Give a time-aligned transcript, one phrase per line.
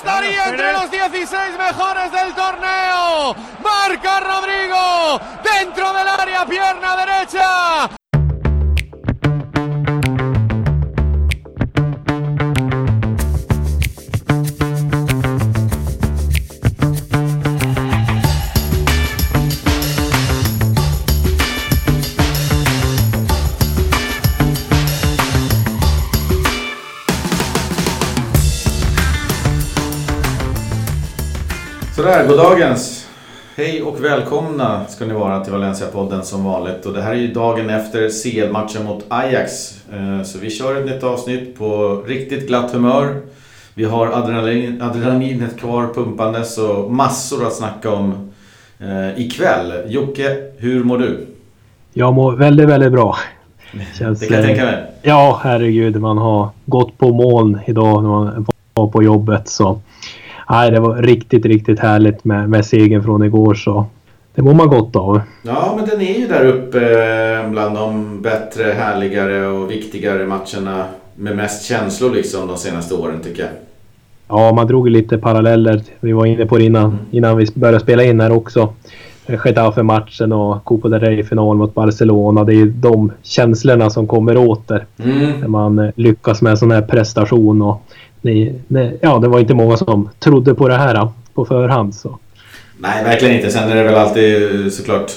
[0.00, 3.34] estaría entre los 16 mejores del torneo.
[3.62, 7.99] Marca Rodrigo dentro del área, pierna derecha.
[32.10, 33.08] Sådär, goddagens!
[33.56, 36.86] Hej och välkomna ska ni vara till Valencia-podden som vanligt.
[36.86, 39.74] Och det här är ju dagen efter CL-matchen mot Ajax.
[39.92, 43.20] Eh, så vi kör ett nytt avsnitt på riktigt glatt humör.
[43.74, 48.30] Vi har adrenalin, adrenalinet kvar pumpandes och massor att snacka om
[48.78, 49.72] eh, ikväll.
[49.86, 51.26] Jocke, hur mår du?
[51.92, 53.16] Jag mår väldigt, väldigt bra.
[53.98, 54.84] Känns, det kan jag tänka mig.
[55.02, 56.00] Ja, herregud.
[56.00, 59.48] Man har gått på moln idag när man var på jobbet.
[59.48, 59.80] Så
[60.50, 63.54] nej, det var riktigt, riktigt härligt med, med segern från igår.
[63.54, 63.86] Så
[64.34, 65.20] det mår man gott av.
[65.42, 70.84] Ja, men den är ju där uppe eh, bland de bättre, härligare och viktigare matcherna
[71.16, 73.50] med mest känslor liksom de senaste åren tycker jag.
[74.28, 75.82] Ja, man drog lite paralleller.
[76.00, 76.98] Vi var inne på det innan, mm.
[77.10, 78.72] innan vi började spela in här också.
[79.44, 82.44] Getafe-matchen och Copa del Rey-final mot Barcelona.
[82.44, 84.86] Det är de känslorna som kommer åter.
[85.04, 85.40] Mm.
[85.40, 87.62] När man eh, lyckas med en sån här prestation.
[87.62, 87.82] Och
[88.22, 91.94] ni, ni, ja, det var inte många som trodde på det här på förhand.
[91.94, 92.18] Så.
[92.78, 93.50] Nej, verkligen inte.
[93.50, 95.12] Sen är det väl alltid eh, såklart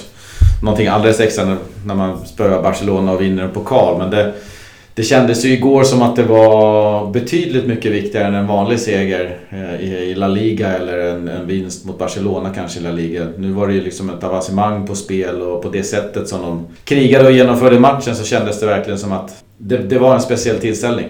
[0.62, 3.98] någonting alldeles extra när man spöar Barcelona och vinner en pokal.
[3.98, 4.32] Men det,
[4.94, 9.38] det kändes ju igår som att det var betydligt mycket viktigare än en vanlig seger
[9.50, 13.26] eh, i La Liga eller en, en vinst mot Barcelona kanske i La Liga.
[13.38, 16.66] Nu var det ju liksom ett avancemang på spel och på det sättet som de
[16.84, 20.58] krigade och genomförde matchen så kändes det verkligen som att det, det var en speciell
[20.58, 21.06] tillställning.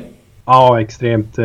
[0.46, 1.36] Ja, extremt.
[1.36, 1.42] Det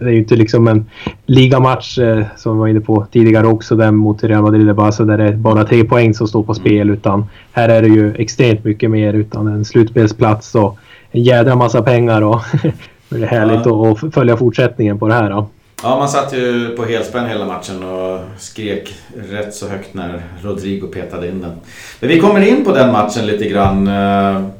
[0.00, 0.86] är ju inte liksom en
[1.26, 1.98] ligamatch
[2.36, 5.24] som vi var inne på tidigare också, den mot Real Madrid bara så där det
[5.24, 6.90] är bara tre poäng som står på spel.
[6.90, 10.78] Utan här är det ju extremt mycket mer utan en slutspelsplats och
[11.10, 12.22] en jädra massa pengar.
[12.22, 12.40] Och
[13.08, 13.90] det är härligt ja.
[13.90, 15.30] att följa fortsättningen på det här.
[15.30, 15.46] Då.
[15.82, 18.94] Ja, man satt ju på helspänn hela matchen och skrek
[19.30, 21.52] rätt så högt när Rodrigo petade in den.
[22.00, 23.84] Men vi kommer in på den matchen lite grann.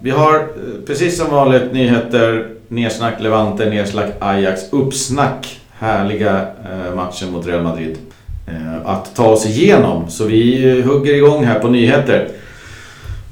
[0.01, 0.47] Vi har
[0.87, 7.99] precis som vanligt nyheter, nersnack Levante, nersnack Ajax, uppsnack härliga eh, matchen mot Real Madrid.
[8.47, 10.11] Eh, att ta oss igenom.
[10.11, 12.29] Så vi hugger igång här på nyheter.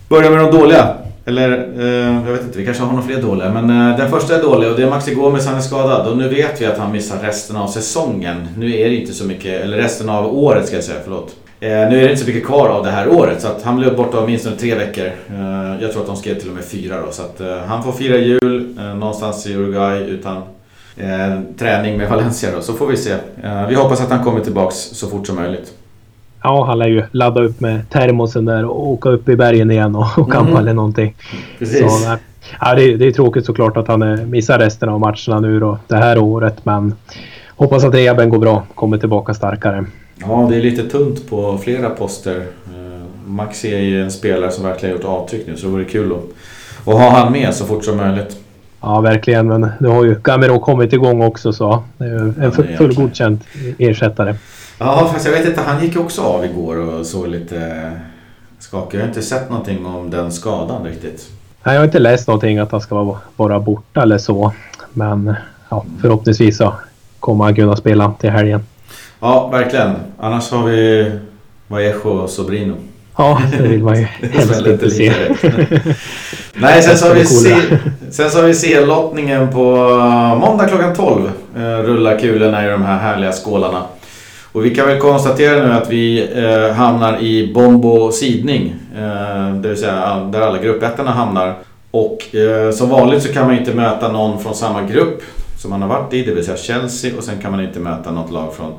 [0.09, 0.95] Börjar med de dåliga.
[1.25, 3.53] Eller, eh, jag vet inte, vi kanske har några fler dåliga.
[3.53, 6.07] Men eh, den första är dålig och det är Maxi Gomez, han är skadad.
[6.07, 8.49] Och nu vet vi att han missar resten av säsongen.
[8.57, 11.37] Nu är det inte så mycket, eller resten av året ska jag säga, förlåt.
[11.63, 13.77] Eh, nu är det inte så mycket kvar av det här året så att han
[13.77, 15.07] blir borta åtminstone tre veckor.
[15.07, 17.13] Eh, jag tror att de skrev till och med fyra då.
[17.13, 20.43] Så att eh, han får fira jul någonstans i Uruguay utan
[21.59, 22.63] träning med Valencia då.
[22.63, 23.15] Så får vi se.
[23.69, 25.73] vi hoppas att han kommer tillbaks så fort som möjligt.
[26.43, 29.97] Ja, han lär ju ladda upp med termosen där och åka upp i bergen igen
[29.97, 30.63] och, och campa mm.
[30.63, 31.15] eller någonting.
[31.59, 32.03] Precis.
[32.03, 32.17] Så,
[32.61, 35.97] ja, det, det är tråkigt såklart att han missar resten av matcherna nu då, det
[35.97, 36.65] här året.
[36.65, 36.95] Men
[37.49, 38.63] hoppas att rehaben går bra.
[38.75, 39.85] Kommer tillbaka starkare.
[40.21, 42.47] Ja, det är lite tunt på flera poster.
[43.27, 46.19] Maxi är ju en spelare som verkligen gjort avtryck nu så det vore kul att,
[46.89, 48.37] att ha han med så fort som möjligt.
[48.81, 49.49] Ja, verkligen.
[49.49, 53.39] Men nu har ju Gamero kommit igång också så det är en ja, fullgodkänd
[53.79, 54.35] ersättare.
[54.79, 55.61] Ja, fast jag vet inte.
[55.61, 57.91] Han gick också av igår och såg lite
[58.59, 58.99] skakig.
[58.99, 61.29] Jag har inte sett någonting om den skadan riktigt.
[61.63, 64.53] Nej, jag har inte läst någonting att han ska vara borta eller så.
[64.93, 65.35] Men
[65.69, 66.75] ja, förhoppningsvis så
[67.21, 68.63] kommer han kunna spela till helgen.
[69.21, 69.95] Ja, verkligen.
[70.19, 71.11] Annars har vi
[71.69, 72.75] Vallejo och Sobrino.
[73.17, 75.13] Ja, det vill man ju helst inte se.
[76.55, 77.57] Nej, sen så, har vi se,
[78.11, 79.65] sen så har vi C-lottningen på
[80.41, 81.31] måndag klockan 12.
[81.57, 83.83] Rullar kulorna i de här härliga skålarna.
[84.53, 88.75] Och vi kan väl konstatera nu att vi eh, hamnar i bombo sidning.
[88.97, 91.55] Eh, det vill säga där alla gruppettorna hamnar.
[91.91, 95.23] Och eh, som vanligt så kan man inte möta någon från samma grupp
[95.61, 97.17] som man har varit i, det vill säga Chelsea.
[97.17, 98.73] Och sen kan man inte möta något lag från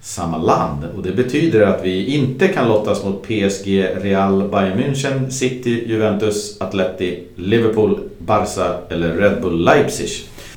[0.00, 0.84] samma land.
[0.96, 6.60] Och det betyder att vi inte kan lottas mot PSG, Real, Bayern München, City, Juventus,
[6.60, 10.08] Atleti, Liverpool, Barca eller Red Bull Leipzig.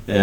[0.07, 0.15] Eh,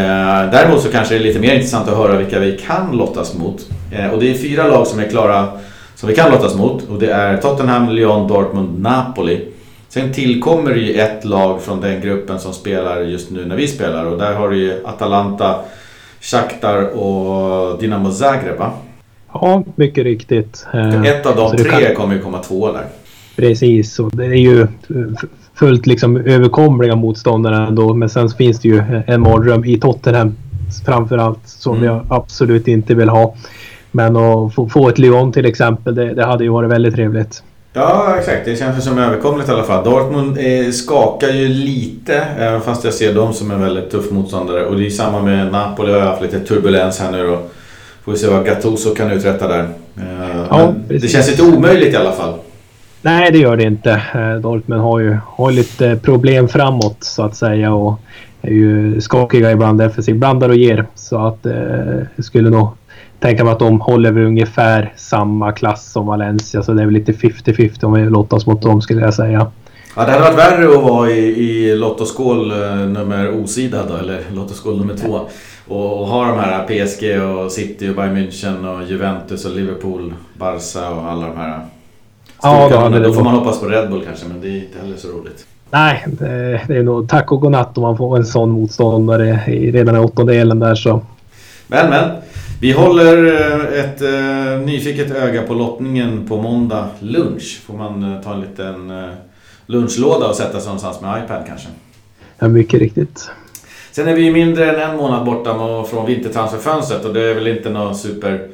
[0.53, 3.69] däremot så kanske det är lite mer intressant att höra vilka vi kan lottas mot.
[3.93, 5.49] Eh, och det är fyra lag som är klara
[5.95, 6.89] som vi kan lottas mot.
[6.89, 9.54] Och det är Tottenham, Lyon, Dortmund, Napoli.
[9.95, 13.69] Sen tillkommer det ju ett lag från den gruppen som spelar just nu när vi
[13.69, 14.05] spelar.
[14.05, 15.61] Och där har du ju Atalanta,
[16.21, 18.71] Shakhtar och Dinamo Zagreb va?
[19.33, 20.67] Ja, mycket riktigt.
[21.05, 21.95] Ett av de tre kan...
[21.95, 22.87] kommer ju komma tvåa där.
[23.37, 24.67] Precis, och det är ju
[25.55, 27.95] fullt liksom överkomliga motståndare ändå.
[27.95, 30.37] Men sen finns det ju en mardröm i Tottenham
[30.87, 31.85] framförallt som mm.
[31.85, 33.35] jag absolut inte vill ha.
[33.91, 37.43] Men att få, få ett Lyon till exempel, det, det hade ju varit väldigt trevligt.
[37.77, 38.45] Ja, exakt.
[38.45, 39.85] Det känns som överkomligt i alla fall.
[39.85, 44.67] Dortmund eh, skakar ju lite, även fast jag ser dem som en väldigt tuff motståndare.
[44.67, 47.39] Och det är samma med Napoli, har haft lite turbulens här nu då.
[48.05, 49.69] Får vi se vad Gattuso kan uträtta där.
[49.97, 52.35] Eh, ja, det känns inte omöjligt i alla fall.
[53.03, 54.03] Nej, det gör det inte.
[54.15, 58.01] Eh, Dortmund har ju har lite problem framåt så att säga och
[58.43, 60.17] är ju skakiga ibland defensivt.
[60.17, 60.87] Blandar och ger.
[60.95, 62.69] Så att eh, skulle nog
[63.25, 66.63] tänka mig att de håller väl ungefär samma klass som Valencia.
[66.63, 69.51] Så det är väl lite 50-50 om vi lottas mot dem skulle jag säga.
[69.97, 73.97] Ja, det hade varit värre att vara i, i Lotto Skål eh, nummer osida då,
[73.97, 75.21] eller Lotto Skål nummer två.
[75.69, 80.15] Och, och ha de här PSG och City och Bayern München och Juventus och Liverpool,
[80.39, 81.61] Barca och alla de här
[82.43, 84.79] Ja, då, då, då får man hoppas på Red Bull kanske, men det är inte
[84.83, 85.47] heller så roligt.
[85.71, 89.97] Nej, det, det är nog tack och godnatt om man får en sån motståndare redan
[89.97, 91.03] i åttondelen där så.
[91.67, 92.11] Men, men.
[92.65, 97.61] Vi håller eh, ett uh, nyfiket öga på lottningen på måndag lunch.
[97.67, 99.11] Får man uh, ta en liten uh,
[99.67, 101.69] lunchlåda och sätta sig någonstans med iPad kanske?
[102.39, 103.31] Ja, mycket riktigt.
[103.91, 107.71] Sen är vi mindre än en månad borta från vintertransferfönstret och det är väl inte
[107.71, 108.49] något super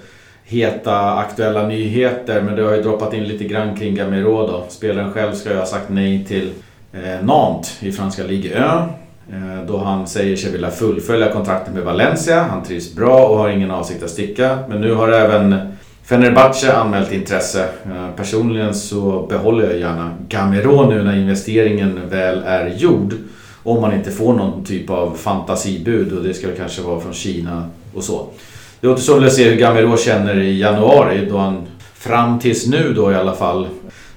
[0.44, 4.64] heta aktuella nyheter men det har ju droppat in lite grann kring Gamero då.
[4.68, 6.50] Spelaren själv ska ju ha sagt nej till
[6.92, 8.64] eh, Nantes i franska Ligue 1.
[9.32, 12.42] Eh, då han säger sig vilja fullfölja kontraktet med Valencia.
[12.42, 14.58] Han trivs bra och har ingen avsikt att sticka.
[14.68, 15.56] Men nu har även
[16.02, 17.68] Fenerbahce anmält intresse.
[17.84, 23.14] Eh, personligen så behåller jag gärna Gamero nu när investeringen väl är gjord.
[23.62, 27.64] Om man inte får någon typ av fantasibud och det ska kanske vara från Kina
[27.94, 28.26] och så.
[28.80, 32.92] Det återstår väl att se hur Gamero känner i januari då han fram tills nu
[32.92, 33.68] då i alla fall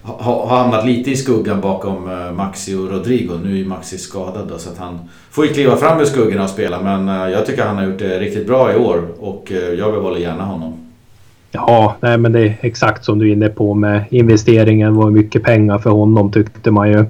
[0.04, 3.40] har hamnat lite i skuggan bakom eh, Maxi och Rodrigo.
[3.44, 5.00] Nu är Maxi skadad då, så att han
[5.32, 6.82] får ju kliva fram ur skuggorna och spela.
[6.82, 9.94] Men eh, jag tycker han har gjort det riktigt bra i år och eh, jag
[9.94, 10.74] behåller gärna honom.
[11.52, 14.96] Ja, nej, men det är exakt som du är inne på med investeringen.
[14.96, 17.06] var mycket pengar för honom tyckte man ju.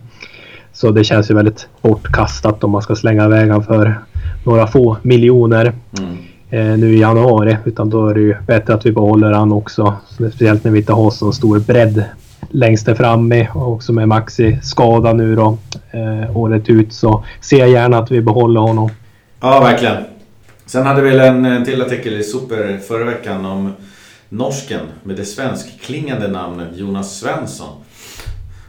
[0.74, 3.96] Så det känns ju väldigt bortkastat om man ska slänga iväg honom för
[4.46, 5.74] några få miljoner.
[6.00, 6.18] Mm
[6.54, 7.58] eh, nu i januari.
[7.66, 9.94] Utan då är det ju bättre att vi behåller han också.
[10.10, 12.04] Speciellt när vi inte har så stor bredd
[12.54, 15.58] längst där framme och också med Maxi skada nu då
[15.92, 18.90] eh, året ut så ser jag gärna att vi behåller honom.
[19.42, 20.04] Ja, verkligen.
[20.66, 23.74] Sen hade vi en till artikel i Super förra veckan om
[24.30, 27.84] norsken med det svenskklingande namnet Jonas Svensson.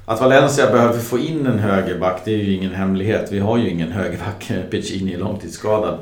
[0.06, 3.28] Att Valencia behöver få in en högerback, det är ju ingen hemlighet.
[3.32, 4.50] Vi har ju ingen högerback.
[4.70, 5.98] Piccini är långtidsskadad.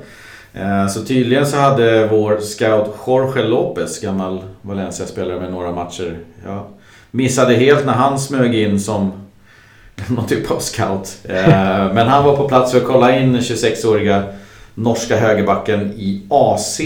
[0.54, 6.18] Eh, så tydligen så hade vår scout Jorge Lopez, gammal Valencia-spelare med några matcher.
[6.46, 6.68] Ja,
[7.12, 9.12] missade helt när han smög in som
[10.08, 11.18] någon typ av scout.
[11.24, 14.22] Eh, men han var på plats för att kolla in 26-åriga
[14.74, 16.80] norska högerbacken i AZ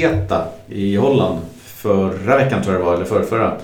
[0.69, 1.39] i Holland.
[1.65, 3.57] Förra veckan tror jag det var, eller förrförra.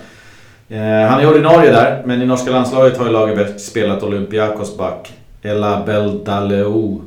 [0.68, 5.12] Eh, han är ordinarie där, men i norska landslaget har ju Lagerbäck spelat Olympiakos back
[5.42, 7.00] Ella Beldaleu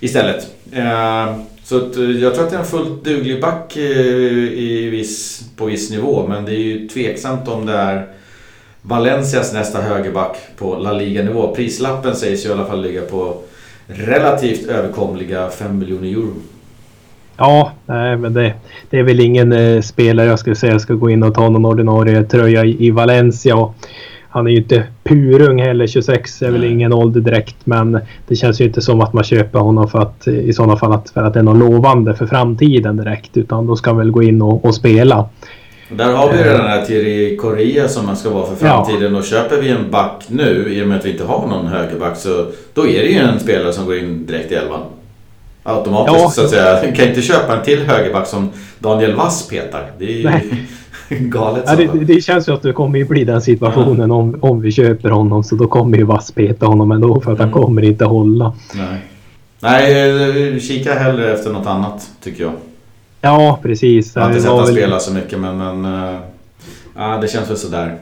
[0.00, 0.46] istället.
[0.72, 1.74] Eh, så
[2.20, 6.26] jag tror att det är en fullt duglig back i viss, på viss nivå.
[6.28, 8.06] Men det är ju tveksamt om det är
[8.82, 11.54] Valencias nästa högerback på La Liga-nivå.
[11.54, 13.36] Prislappen sägs ju i alla fall ligga på
[13.86, 16.32] relativt överkomliga 5 miljoner euro.
[17.36, 18.54] Ja, nej, men det,
[18.90, 21.64] det, är väl ingen eh, spelare jag skulle säga ska gå in och ta någon
[21.64, 23.68] ordinarie tröja i, i Valencia.
[24.28, 25.86] Han är ju inte purung heller.
[25.86, 27.56] 26 är väl ingen ålder direkt.
[27.64, 30.92] Men det känns ju inte som att man köper honom för att i sådana fall
[30.92, 33.36] att, för att det är något lovande för framtiden direkt.
[33.36, 35.28] Utan då ska han väl gå in och, och spela.
[35.96, 39.12] Där har vi ju den här Thierry Correa som man ska vara för framtiden.
[39.12, 39.18] Ja.
[39.18, 42.16] Och köper vi en back nu, i och med att vi inte har någon högerback,
[42.16, 44.80] så då är det ju en spelare som går in direkt i elvan.
[45.62, 46.30] Automatiskt ja.
[46.30, 46.82] så att säga.
[46.82, 49.90] Du kan inte köpa en till högerback som Daniel Wass petar.
[49.98, 50.24] Det är ju...
[50.24, 50.66] Nej.
[51.20, 54.16] Galet ja, det, det, känns ju att det kommer bli den situationen ja.
[54.16, 55.44] om, om vi köper honom.
[55.44, 57.52] Så då kommer ju Vass peta honom ändå för att mm.
[57.52, 58.52] han kommer inte hålla.
[58.74, 58.98] Nej.
[59.60, 62.52] Nej, kika hellre efter något annat tycker jag.
[63.22, 64.16] Ja, precis.
[64.16, 64.74] Jag har inte sett honom väl...
[64.74, 65.84] spela så mycket men, men
[66.96, 67.98] ja, det känns väl sådär.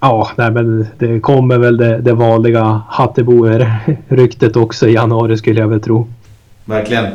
[0.00, 5.68] Ja, nej, men det kommer väl det, det vanliga Hatteboer-ryktet också i januari skulle jag
[5.68, 6.08] väl tro.
[6.64, 7.06] Verkligen.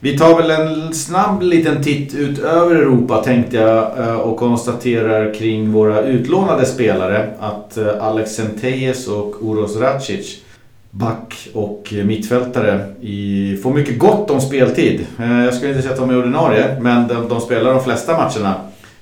[0.00, 5.72] Vi tar väl en snabb liten titt utöver Europa tänkte jag eh, och konstaterar kring
[5.72, 10.40] våra utlånade spelare att eh, Alex Centeyes och Uros Racic
[10.96, 15.06] back och mittfältare i, får mycket gott om speltid.
[15.18, 18.12] Eh, jag skulle inte säga att de är ordinarie men de, de spelar de flesta
[18.12, 18.54] matcherna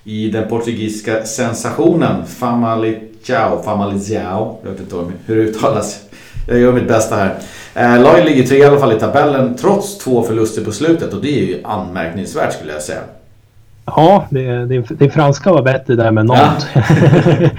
[0.04, 4.96] i den portugisiska sensationen Famalicão, Famalicão, jag vet inte
[5.26, 6.00] hur det uttalas.
[6.48, 7.34] Jag gör mitt bästa här.
[7.74, 11.22] Eh, laget ligger tre i alla fall i tabellen trots två förluster på slutet och
[11.22, 13.00] det är ju anmärkningsvärt skulle jag säga.
[13.86, 16.66] Ja, det, det, det franska var bättre där med något.
[16.74, 16.82] Ja.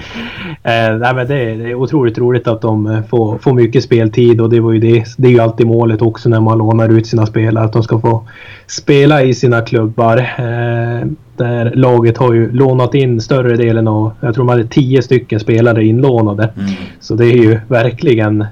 [0.64, 3.84] eh, nej, men det, är, det är otroligt roligt att de eh, får, får mycket
[3.84, 6.88] speltid och det, var ju det, det är ju alltid målet också när man lånar
[6.88, 8.24] ut sina spelare att de ska få
[8.66, 10.16] spela i sina klubbar.
[10.18, 15.02] Eh, där laget har ju lånat in större delen av, jag tror de hade tio
[15.02, 16.50] stycken spelare inlånade.
[16.56, 16.70] Mm.
[17.00, 18.44] Så det är ju verkligen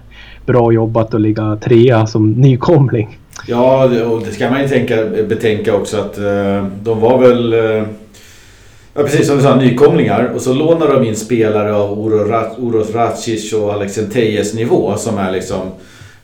[0.47, 3.19] bra jobbat att ligga trea som nykomling.
[3.47, 4.97] Ja, och det ska man ju tänka,
[5.29, 7.55] betänka också att uh, de var väl...
[8.95, 10.31] Ja, precis som du sa, nykomlingar.
[10.35, 11.99] Och så lånar de in spelare av
[12.59, 15.61] Uros Racic och Alexen Tejes nivå som är liksom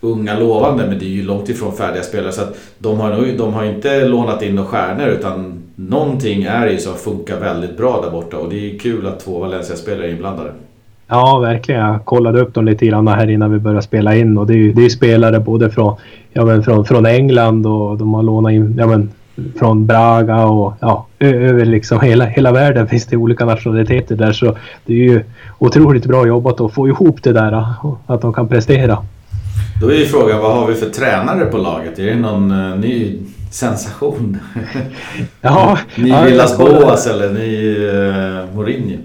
[0.00, 2.32] unga lovande men det är ju långt ifrån färdiga spelare.
[2.32, 6.68] Så att de har, nog, de har inte lånat in några stjärnor utan någonting är
[6.68, 10.10] ju som funkar väldigt bra där borta och det är kul att två Valencia-spelare är
[10.10, 10.50] inblandade.
[11.08, 11.80] Ja, verkligen.
[11.80, 14.56] Jag kollade upp dem lite grann här innan vi började spela in och det är
[14.56, 15.96] ju det är spelare både från,
[16.32, 19.10] ja, men från, från England och de har lånat in ja, men,
[19.58, 24.56] från Braga och ja, över liksom hela, hela världen finns det olika nationaliteter där så
[24.86, 25.24] det är ju
[25.58, 27.64] otroligt bra jobbat att få ihop det där
[28.06, 28.98] att de kan prestera.
[29.80, 31.98] Då är ju frågan, vad har vi för tränare på laget?
[31.98, 33.18] Är det någon uh, ny
[33.50, 34.38] sensation?
[35.40, 38.98] Ja, ny ja, Villas Boas eller ny uh, Mourinho?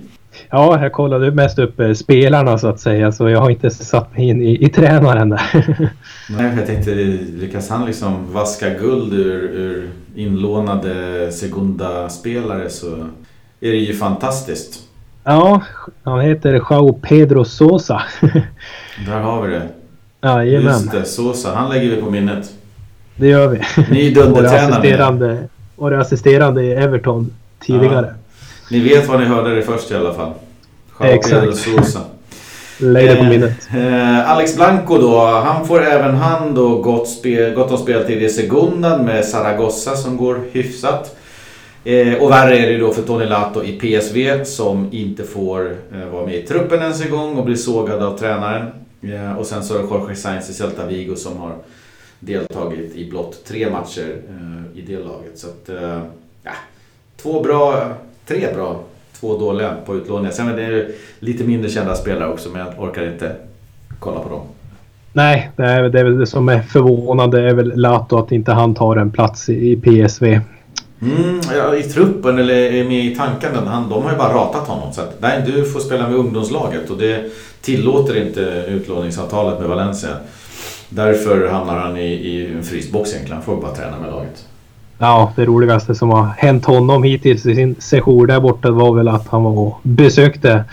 [0.55, 4.17] Ja, jag kollade mest upp eh, spelarna så att säga så jag har inte satt
[4.17, 5.41] mig in i, i tränaren där.
[6.29, 12.88] Nej, jag tänkte lyckas han liksom vaska guld ur, ur inlånade Segunda-spelare så
[13.60, 14.79] är det ju fantastiskt.
[15.24, 15.62] Ja,
[16.03, 18.01] han heter Joao Pedro Sosa.
[19.07, 19.67] Där har vi det.
[20.22, 20.74] Jajamän.
[20.74, 21.55] Just det, Sosa.
[21.55, 22.53] Han lägger vi på minnet.
[23.15, 23.62] Det gör vi.
[23.91, 25.48] Ny dundertränare.
[25.75, 28.07] Varit assisterande i Everton tidigare.
[28.07, 28.23] Ja.
[28.72, 30.34] Ni vet vad ni hörde det först i alla fall.
[31.00, 31.58] Exakt.
[31.58, 32.00] Sosa.
[32.77, 33.70] Lägg det på minnet.
[33.74, 38.24] Eh, eh, Alex Blanco då, han får även han då gott, spel, gott om speltid
[38.24, 41.15] i segundan med Zaragoza som går hyfsat.
[41.84, 46.08] Eh, och värre är det då för Tony Lato i PSV som inte får eh,
[46.08, 48.72] vara med i truppen ens en gång och blir sågad av tränaren.
[49.01, 51.55] Eh, och sen så är det Jorge Sainz i Celta Vigo som har
[52.20, 55.38] deltagit i blott tre matcher eh, i det laget.
[55.39, 55.70] Så att,
[56.43, 56.51] ja,
[57.17, 57.93] två bra
[58.27, 58.80] tre bra,
[59.20, 60.32] två dåliga på utlåningar.
[60.32, 60.88] Sen är det
[61.20, 63.36] lite mindre kända spelare också men jag orkar inte
[64.00, 64.42] kolla på dem.
[65.13, 68.51] Nej, det är, det är väl det som är förvånande är väl Lato att inte
[68.51, 70.39] han tar en plats i PSV.
[71.01, 73.70] Mm, ja, I truppen eller med i tankarna.
[73.70, 74.94] Han, de har ju bara ratat honom.
[74.94, 80.10] Så att, nej, du får spela med ungdomslaget och det tillåter inte utlåningsavtalet med Valencia.
[80.89, 83.36] Därför hamnar han i, i en frysbox egentligen.
[83.36, 84.46] Han får bara träna med laget.
[85.03, 89.07] Ja, det roligaste som har hänt honom hittills i sin session där borta var väl
[89.07, 90.63] att han var och besökte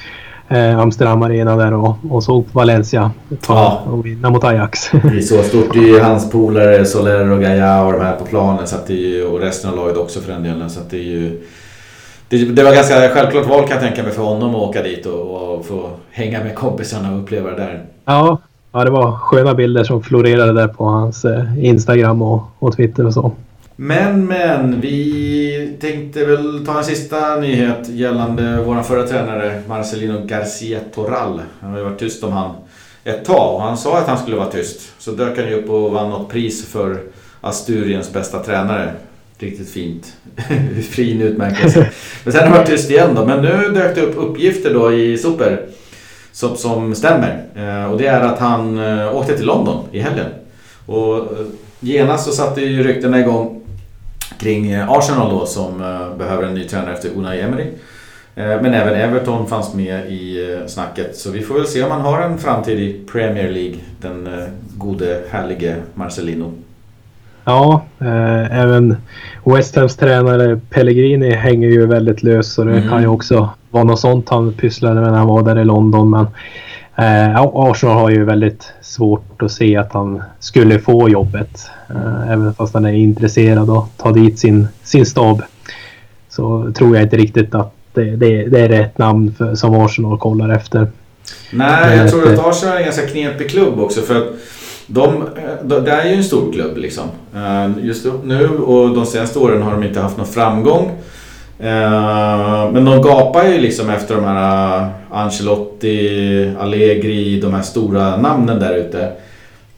[0.48, 3.10] eh, Amsterdam Arena där och, och såg Valencia
[3.40, 3.92] ta ja.
[3.92, 4.90] och vinna mot Ajax.
[4.90, 5.72] Det är så stort.
[5.72, 8.86] Det är ju hans polare Soler och Gaia och de här på planen så att
[8.86, 10.70] det ju, och resten av laget också för den delen.
[10.70, 11.42] Så att det är ju...
[12.28, 15.06] Det, det var ganska självklart val kan jag tänka mig för honom att åka dit
[15.06, 17.82] och, och få hänga med kompisarna och uppleva det där.
[18.04, 18.38] Ja,
[18.72, 23.06] ja, det var sköna bilder som florerade där på hans eh, Instagram och, och Twitter
[23.06, 23.32] och så.
[23.82, 30.80] Men, men, vi tänkte väl ta en sista nyhet gällande vår förra tränare Marcelino Garcia
[30.94, 31.42] Toral.
[31.60, 32.54] Han har ju varit tyst om han
[33.04, 34.92] ett tag och han sa att han skulle vara tyst.
[34.98, 37.00] Så dök han ju upp och vann något pris för
[37.40, 38.92] Asturiens bästa tränare.
[39.38, 40.16] Riktigt fint.
[40.90, 41.90] fin utmärkelse.
[42.24, 43.26] Men sen har han varit tyst igen då.
[43.26, 45.66] Men nu dök det upp uppgifter då i Super
[46.32, 47.44] som, som stämmer.
[47.54, 50.26] Eh, och det är att han eh, åkte till London i helgen.
[50.86, 51.46] Och eh,
[51.80, 53.59] genast så satte ju ryktena igång
[54.38, 57.66] kring eh, Arsenal då som eh, behöver en ny tränare efter Unai Emery.
[58.34, 61.16] Eh, men även Everton fanns med i snacket.
[61.16, 63.76] Så vi får väl se om han har en framtid i Premier League.
[64.00, 64.28] Den
[64.76, 66.52] gode, härlige Marcelino.
[67.44, 68.96] Ja, eh, även
[69.44, 72.52] West Hams tränare Pellegrini hänger ju väldigt lös.
[72.52, 72.88] Så det mm.
[72.88, 76.10] kan ju också vara något sånt han pysslade med när han var där i London.
[76.10, 76.26] Men
[76.94, 81.70] Arsenal har ju väldigt svårt att se att han skulle få jobbet.
[81.90, 85.42] Eh, även fast han är intresserad att ta dit sin, sin stab.
[86.28, 90.18] Så tror jag inte riktigt att det, det, det är rätt namn för, som Arsenal
[90.18, 90.86] kollar efter.
[91.52, 94.00] Nej, jag tror att Arsenal är en ganska knepig klubb också.
[94.00, 94.26] för att
[94.86, 95.24] de,
[95.62, 97.04] det är ju en stor klubb liksom.
[97.34, 100.90] Eh, just nu och de senaste åren har de inte haft någon framgång.
[101.62, 108.58] Eh, men de gapar ju liksom efter de här Ancelotti, Allegri, de här stora namnen
[108.58, 109.12] där ute.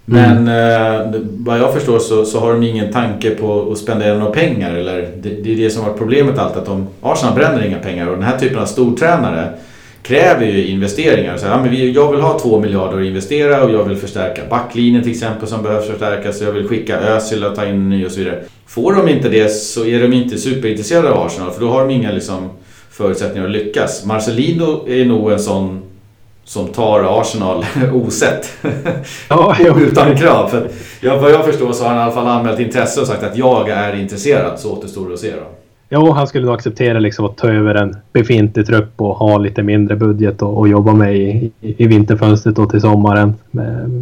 [0.05, 1.15] Men mm.
[1.15, 4.75] eh, vad jag förstår så, så har de ingen tanke på att spendera några pengar.
[4.75, 6.59] Eller det, det är det som har varit problemet alltid.
[6.59, 9.49] Att de, Arsenal bränner inga pengar och den här typen av stortränare
[10.03, 11.37] kräver ju investeringar.
[11.37, 15.03] Så, ja, men jag vill ha två miljarder att investera och jag vill förstärka backlinjen
[15.03, 16.41] till exempel som behövs förstärkas.
[16.41, 18.43] Jag vill skicka Özil och ta in ny och så vidare.
[18.75, 21.95] Får de inte det så är de inte superintresserade av Arsenal för då har de
[21.95, 22.51] inga liksom,
[22.91, 24.05] förutsättningar att lyckas.
[24.05, 25.83] Marcelino är nog en sån
[26.45, 28.53] som tar Arsenal osett.
[29.29, 30.49] Ja, Utan krav.
[30.49, 30.69] För
[31.01, 33.37] jag, vad jag förstår så har han i alla fall anmält intresse och sagt att
[33.37, 34.59] jag är intresserad.
[34.59, 35.47] Så återstår det att se då.
[35.89, 39.63] Ja, han skulle nog acceptera liksom att ta över en befintlig trupp och ha lite
[39.63, 43.35] mindre budget och, och jobba med i, i, vinterfönstret och till sommaren.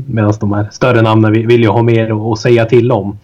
[0.06, 3.18] Medan de här större namnen vill, vill ju ha mer att säga till om.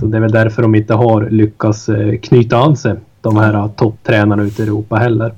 [0.00, 3.68] Så det är väl därför de inte har lyckats eh, knyta an sig de här
[3.76, 5.32] topptränarna ute i Europa heller.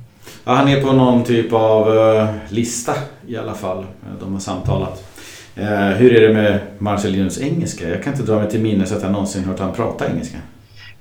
[0.44, 2.92] Ja, han är på någon typ av uh, lista
[3.26, 3.84] i alla fall.
[4.20, 5.04] De har samtalat.
[5.96, 7.88] Hur är det med Marcelinus engelska?
[7.88, 10.38] Jag kan inte dra mig till minnes att jag någonsin hört honom prata engelska.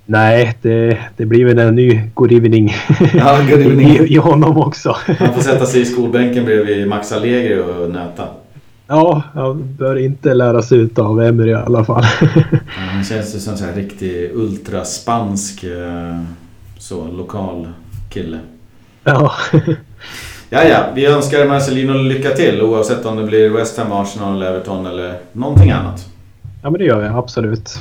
[0.05, 2.73] Nej, det, det blir väl en ny good evening,
[3.13, 3.87] ja, good evening.
[3.87, 4.95] I, i honom också.
[5.19, 8.27] Han får sätta sig i skolbänken bredvid Max Allegri och nöta.
[8.91, 12.03] Ja, han bör inte läras ut av Emery i alla fall.
[12.51, 16.21] ja, han känns ju som en riktig ultraspansk eh,
[16.77, 17.67] så, lokal
[18.09, 18.39] kille.
[19.03, 19.31] Ja.
[20.49, 20.85] ja, ja.
[20.95, 25.71] Vi önskar Marcelino lycka till oavsett om det blir West Ham, Arsenal, Everton eller någonting
[25.71, 26.05] annat.
[26.63, 27.77] Ja, men det gör jag absolut.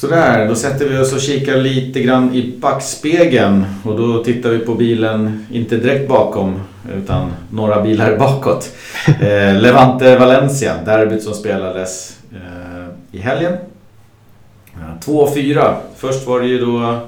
[0.00, 4.58] Sådär, då sätter vi oss och kikar lite grann i backspegeln och då tittar vi
[4.58, 6.60] på bilen, inte direkt bakom,
[6.96, 8.76] utan några bilar bakåt.
[9.06, 13.52] Eh, Levante Valencia, derbyt som spelades eh, i helgen.
[14.74, 15.74] Eh, 2-4.
[15.96, 16.98] Först var det ju då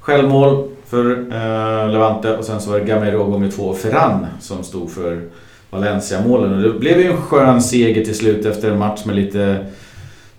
[0.00, 4.90] självmål för eh, Levante och sen så var det Gamero med två Ferran som stod
[4.90, 5.22] för
[5.70, 6.54] Valencia-målen.
[6.54, 9.66] Och det blev ju en skön seger till slut efter en match med lite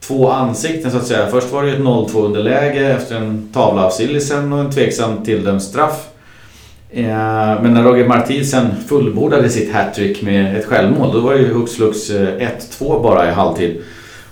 [0.08, 1.28] två ansikten så att säga.
[1.28, 5.24] Först var det ju ett 0-2 underläge efter en tavla av Sillisen och en tveksam
[5.24, 6.08] tilldömd straff.
[6.94, 11.54] Eh, men när Roger Martinsen fullbordade sitt hattrick med ett självmål då var det ju
[11.54, 13.82] hux flux eh, 1-2 bara i halvtid.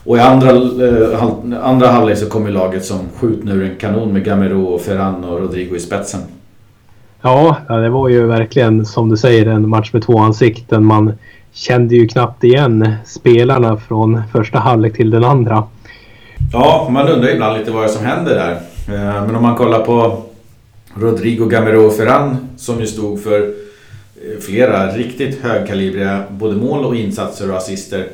[0.03, 1.23] Och i andra, eh,
[1.63, 5.23] andra halvlek så kom ju laget som skjutna ur en kanon med Gamero, och Ferran
[5.23, 6.21] och Rodrigo i spetsen.
[7.21, 10.85] Ja, det var ju verkligen som du säger en match med två ansikten.
[10.85, 11.13] Man
[11.53, 15.63] kände ju knappt igen spelarna från första halvlek till den andra.
[16.53, 18.51] Ja, man undrar ibland lite vad det är som händer där.
[18.95, 20.23] Eh, men om man kollar på
[20.95, 27.51] Rodrigo Gamero Ferran som ju stod för eh, flera riktigt högkalibriga både mål och insatser
[27.51, 28.07] och assister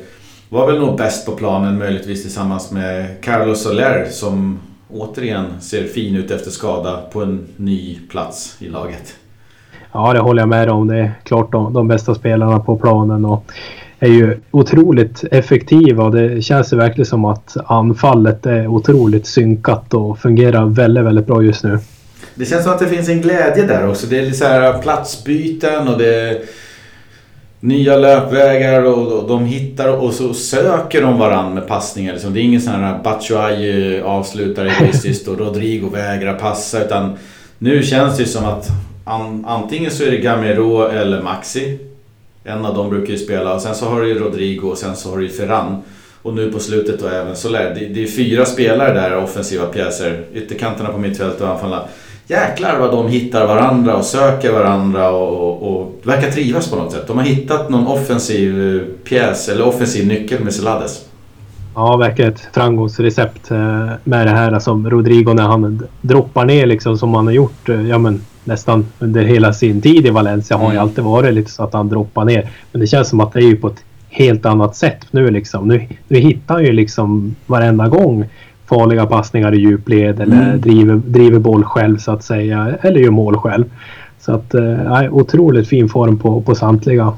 [0.48, 4.58] var väl nog bäst på planen möjligtvis tillsammans med Carlos Soler som
[4.90, 9.14] återigen ser fin ut efter skada på en ny plats i laget.
[9.92, 10.88] Ja, det håller jag med om.
[10.88, 13.52] Det är klart de, de bästa spelarna på planen och
[13.98, 19.94] är ju otroligt effektiva och det känns ju verkligen som att anfallet är otroligt synkat
[19.94, 21.78] och fungerar väldigt, väldigt bra just nu.
[22.34, 24.06] Det känns som att det finns en glädje där också.
[24.06, 26.38] Det är lite så här platsbyten och det är
[27.60, 32.12] nya löpvägar och de hittar och så söker de varandra med passningar.
[32.12, 32.34] Liksom.
[32.34, 37.16] Det är ingen sån här Batshuayi eh, avslutar egoistiskt och Rodrigo vägrar passa utan
[37.58, 38.68] nu känns det som att
[39.06, 41.78] an, antingen så är det Gamero eller Maxi.
[42.44, 44.96] En av dem brukar ju spela och sen så har du ju Rodrigo och sen
[44.96, 45.82] så har du ju Ferran.
[46.22, 47.74] Och nu på slutet då även Soler.
[47.74, 50.24] Det, det är fyra spelare där, offensiva pjäser.
[50.34, 51.82] Ytterkanterna på mittfältet och anfallarna
[52.26, 56.92] jäklar vad de hittar varandra och söker varandra och, och, och verkar trivas på något
[56.92, 57.06] sätt.
[57.06, 61.04] De har hittat någon offensiv eh, pjäs eller offensiv nyckel med Celades.
[61.74, 66.98] Ja, verkar ett framgångsrecept eh, med det här som Rodrigo när han droppar ner liksom
[66.98, 70.66] som han har gjort eh, ja, men, nästan under hela sin tid i Valencia har
[70.66, 70.82] ju mm.
[70.82, 72.50] alltid varit lite så att han droppar ner.
[72.72, 75.68] Men det känns som att det är ju på ett helt annat sätt nu liksom.
[75.68, 78.24] Nu, nu hittar han ju liksom varenda gång
[78.68, 80.60] farliga passningar i djupled eller mm.
[80.60, 82.74] driver, driver boll själv så att säga.
[82.82, 83.64] Eller gör mål själv.
[84.20, 87.12] Så att, eh, otroligt fin form på, på samtliga.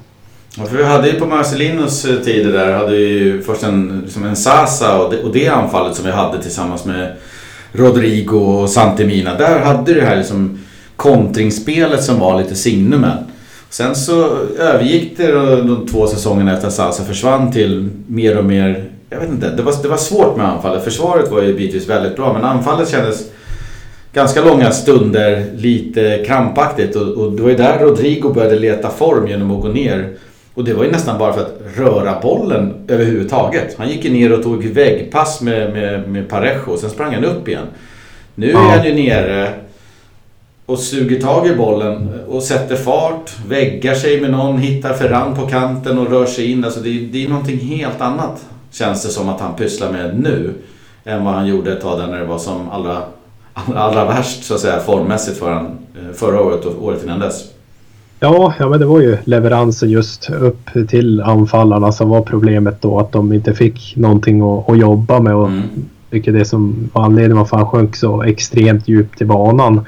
[0.57, 4.25] Ja, för vi hade ju på Marcelinos eh, tider där, hade ju först en, liksom
[4.25, 7.13] en Sasa och det, och det anfallet som vi hade tillsammans med
[7.73, 9.35] Rodrigo och Santemina.
[9.35, 10.59] Där hade det här liksom
[10.99, 13.17] kontringsspelet som var lite signumen.
[13.71, 18.85] Sen så övergick det de två säsongerna efter att Sasa försvann till mer och mer
[19.11, 20.85] jag vet inte, det var, det var svårt med anfallet.
[20.85, 23.31] Försvaret var ju bitvis väldigt bra men anfallet kändes
[24.13, 29.29] ganska långa stunder lite krampaktigt och, och det var ju där Rodrigo började leta form
[29.29, 30.13] genom att gå ner.
[30.55, 33.75] Och det var ju nästan bara för att röra bollen överhuvudtaget.
[33.79, 37.25] Han gick ju ner och tog väggpass med, med, med Parejo och sen sprang han
[37.25, 37.67] upp igen.
[38.35, 39.53] Nu är han ju nere
[40.69, 45.47] och suger tag i bollen och sätter fart, väggar sig med någon, hittar Ferran på
[45.47, 46.65] kanten och rör sig in.
[46.65, 50.55] Alltså det, det är någonting helt annat Känns det som att han pysslar med nu.
[51.05, 53.03] Än vad han gjorde ett tag där när det var som allra,
[53.75, 57.45] allra värst så att säga formmässigt för han eh, förra året och året innan dess.
[58.21, 62.99] Ja, ja, men det var ju leveransen just upp till anfallarna som var problemet då.
[62.99, 65.35] Att de inte fick någonting att, att jobba med.
[65.35, 65.63] Och mm.
[66.11, 69.87] Vilket det som var anledningen varför han sjönk så extremt djupt i banan.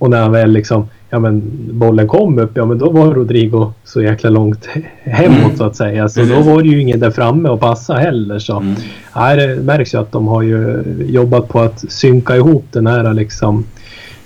[0.00, 3.72] Och när han väl liksom, ja men bollen kom upp, ja men då var Rodrigo
[3.84, 4.68] så jäkla långt
[5.02, 5.56] hemåt mm.
[5.56, 6.08] så att säga.
[6.08, 8.38] Så då var det ju ingen där framme och passa heller.
[8.38, 8.74] Så mm.
[9.14, 13.14] ja, det märks ju att de har ju jobbat på att synka ihop den här
[13.14, 13.64] liksom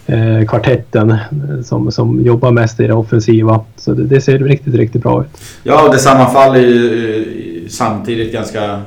[0.06, 1.16] eh, kvartetten
[1.64, 3.60] som, som jobbar mest i det offensiva.
[3.76, 5.40] Så det, det ser riktigt, riktigt bra ut.
[5.62, 8.80] Ja, och det sammanfaller ju samtidigt ganska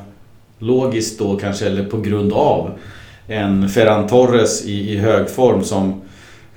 [0.59, 2.71] logiskt då kanske, eller på grund av
[3.27, 6.01] en Ferran Torres i, i hög form som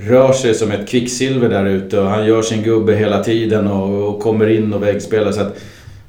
[0.06, 4.08] rör sig som ett kvicksilver där ute och han gör sin gubbe hela tiden och,
[4.08, 5.32] och kommer in och väggspelar.
[5.32, 5.56] Så att,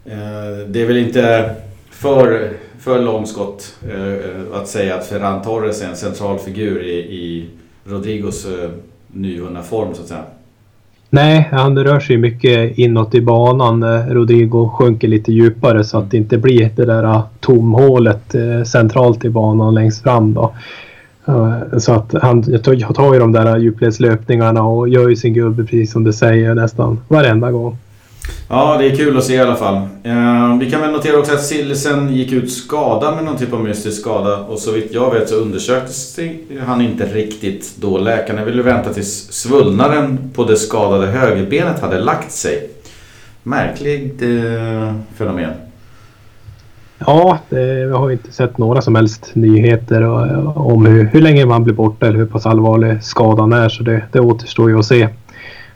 [0.05, 1.55] eh, det är väl inte
[1.91, 2.49] för,
[2.79, 7.45] för långskott eh, att säga att Ferran Torres är en central figur i, i
[7.85, 8.69] Rodrigos eh,
[9.07, 10.23] nyvunna form så att säga.
[11.13, 13.83] Nej, han rör sig mycket inåt i banan.
[13.83, 18.63] Eh, Rodrigo sjunker lite djupare så att det inte blir det där ah, tomhålet eh,
[18.63, 20.33] centralt i banan längst fram.
[20.33, 20.53] Då.
[21.77, 26.03] Så att han tar ju de där djupledslöpningarna och gör ju sin gubbe precis som
[26.03, 27.77] du säger nästan varenda gång.
[28.49, 29.81] Ja, det är kul att se i alla fall.
[30.03, 33.63] Ehm, vi kan väl notera också att Sillisen gick ut skadad med någon typ av
[33.63, 36.19] mystisk skada och så vitt jag vet så undersöktes
[36.65, 37.97] han inte riktigt då.
[37.97, 42.69] Läkarna ville vänta tills svullnaden på det skadade högerbenet hade lagt sig.
[43.43, 45.51] Märkligt eh, fenomen.
[47.07, 51.45] Ja, det, vi har inte sett några som helst nyheter eh, om hur, hur länge
[51.45, 53.69] man blir borta eller hur pass allvarlig skadan är.
[53.69, 55.07] Så det, det återstår ju att se.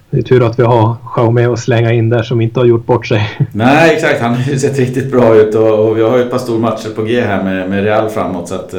[0.10, 2.86] Det är tur att vi har Jaume att slänga in där som inte har gjort
[2.86, 3.30] bort sig.
[3.52, 4.22] Nej, exakt.
[4.22, 6.60] Han har ju sett riktigt bra ut och, och vi har ju ett par stora
[6.60, 8.48] matcher på G här med, med Real framåt.
[8.48, 8.74] Så att,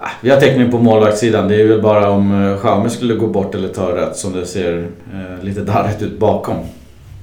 [0.00, 1.48] Eh, ah, vi har täckning på målvaktssidan.
[1.48, 4.32] Det är väl bara om eh, uh, Jaume skulle gå bort eller ta rött som
[4.32, 4.78] det ser
[5.12, 6.56] eh, lite darrigt ut bakom.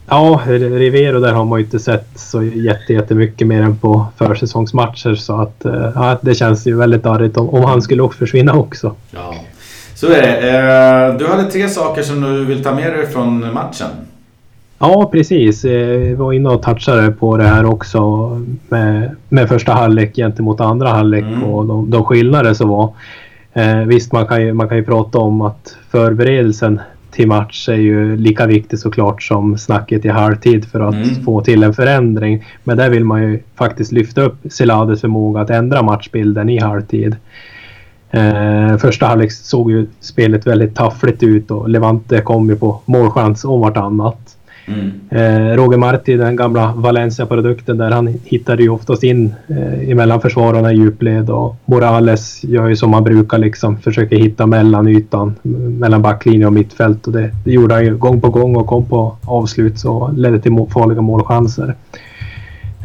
[0.10, 2.44] Ja, Rivero där har man ju inte sett så
[2.88, 5.66] jättemycket mer än på försäsongsmatcher så att
[5.96, 8.96] ja, det känns ju väldigt darrigt om, om han skulle också försvinna också.
[9.12, 9.34] Ja,
[9.98, 10.50] så är det.
[10.50, 13.88] Eh, du hade tre saker som du vill ta med dig från matchen.
[14.80, 15.66] Ja, precis.
[15.66, 18.30] Eh, vi var inne och touchade på det här också
[18.70, 21.44] med, med första halvlek gentemot andra halvlek mm.
[21.44, 22.94] och de, de skillnader som var.
[23.54, 26.80] Eh, visst, man kan, ju, man kan ju prata om att förberedelsen
[27.18, 31.24] till match är ju lika viktig såklart som snacket i halvtid för att mm.
[31.24, 32.46] få till en förändring.
[32.64, 37.16] Men där vill man ju faktiskt lyfta upp Selades förmåga att ändra matchbilden i halvtid.
[38.12, 43.46] Eh, första halvlek såg ju spelet väldigt taffligt ut och Levante kom ju på målchans
[43.46, 44.37] om vartannat.
[44.68, 44.92] Mm.
[45.10, 50.74] Eh, Roger Marti, den gamla Valencia-produkten där, han hittade ju oftast in eh, emellan försvararna
[50.74, 55.36] i djupled och Morales gör ju som han brukar liksom, försöker hitta mellanytan
[55.80, 58.86] mellan backlinje och mittfält och det, det gjorde han ju gång på gång och kom
[58.86, 61.76] på avslut så ledde till farliga målchanser.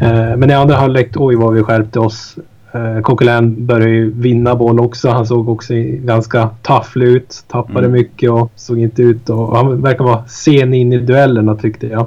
[0.01, 2.37] Eh, men i andra halvlek, oj vad vi skärpte oss.
[2.75, 5.09] Eh, Coquelin började ju vinna boll också.
[5.09, 7.45] Han såg också ganska tafflig ut.
[7.49, 7.93] Tappade mm.
[7.93, 12.07] mycket och såg inte ut och Han verkar vara sen in i duellerna tyckte jag.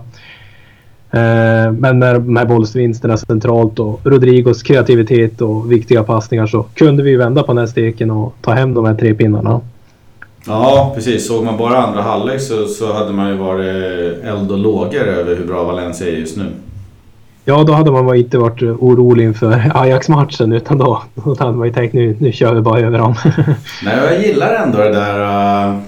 [1.11, 7.03] Eh, men med de här bollsvinsterna centralt och Rodrigos kreativitet och viktiga passningar så kunde
[7.03, 9.61] vi vända på den här steken och ta hem de här tre pinnarna.
[10.47, 11.27] Ja, precis.
[11.27, 15.35] Såg man bara andra halvlek så, så hade man ju varit eld och lågor över
[15.35, 16.45] hur bra Valencia är just nu.
[17.47, 21.73] Ja, då hade man inte varit orolig inför Ajax-matchen utan då, då hade man ju
[21.73, 23.15] tänkt nu, nu kör vi bara över dem.
[23.83, 25.19] Nej, jag gillar ändå det där...
[25.19, 25.79] Eh,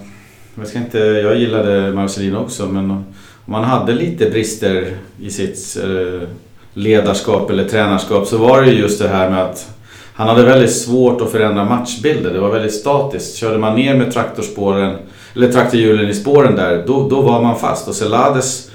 [0.56, 3.06] jag, ska inte, jag gillade Marcelino också men om
[3.46, 6.28] man hade lite brister i sitt eh,
[6.74, 9.70] ledarskap eller tränarskap så var det just det här med att
[10.14, 12.34] han hade väldigt svårt att förändra matchbilder.
[12.34, 13.36] Det var väldigt statiskt.
[13.36, 14.96] Körde man ner med traktorspåren,
[15.36, 17.88] eller traktorhjulen i spåren där, då, då var man fast.
[17.88, 18.72] Och Celades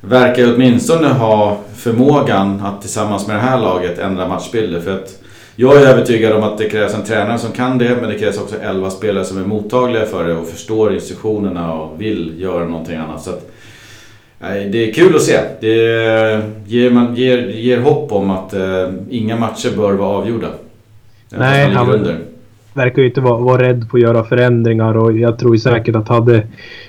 [0.00, 4.80] verkar åtminstone ha förmågan att tillsammans med det här laget ändra matchbilder.
[4.80, 5.22] För att
[5.56, 8.38] jag är övertygad om att det krävs en tränare som kan det, men det krävs
[8.38, 12.96] också 11 spelare som är mottagliga för det och förstår instruktionerna och vill göra någonting
[12.96, 13.22] annat.
[13.22, 13.50] Så att,
[14.72, 15.40] det är kul att se.
[15.60, 15.76] Det
[16.66, 20.48] ger, man, ger, ger hopp om att eh, inga matcher bör vara avgjorda.
[21.28, 22.06] Nej, han,
[22.74, 26.08] verkar ju inte vara, vara rädd på att göra förändringar och jag tror säkert att
[26.08, 26.42] hade...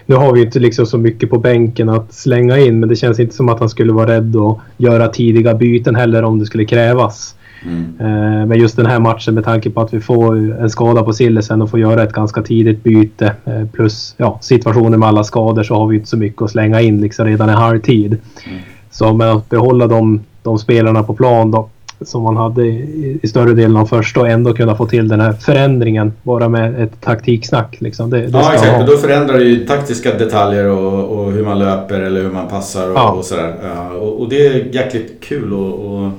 [0.06, 2.96] Nu har vi ju inte liksom så mycket på bänken att slänga in men det
[2.96, 6.46] känns inte som att han skulle vara rädd att göra tidiga byten heller om det
[6.46, 7.36] skulle krävas.
[7.66, 7.94] Mm.
[8.00, 11.14] Eh, men just den här matchen med tanke på att vi får en skada på
[11.14, 15.64] Sillesen och får göra ett ganska tidigt byte eh, plus ja, situationen med alla skador
[15.64, 18.18] så har vi inte så mycket att slänga in liksom redan i halvtid.
[18.48, 18.60] Mm.
[18.92, 21.70] Så med att behålla de, de spelarna på plan då
[22.06, 25.20] som man hade i, i, större delen av första och ändå kunna få till den
[25.20, 27.82] här förändringen bara med ett taktiksnack.
[27.82, 28.10] Liksom.
[28.10, 31.60] Det, det ja exakt, och då förändrar det ju taktiska detaljer och, och, hur man
[31.60, 33.12] löper eller hur man passar och, ja.
[33.12, 33.56] och sådär.
[34.00, 36.14] Och, och, det är jäkligt kul att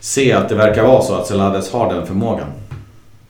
[0.00, 2.46] se att det verkar vara så att Celades har den förmågan.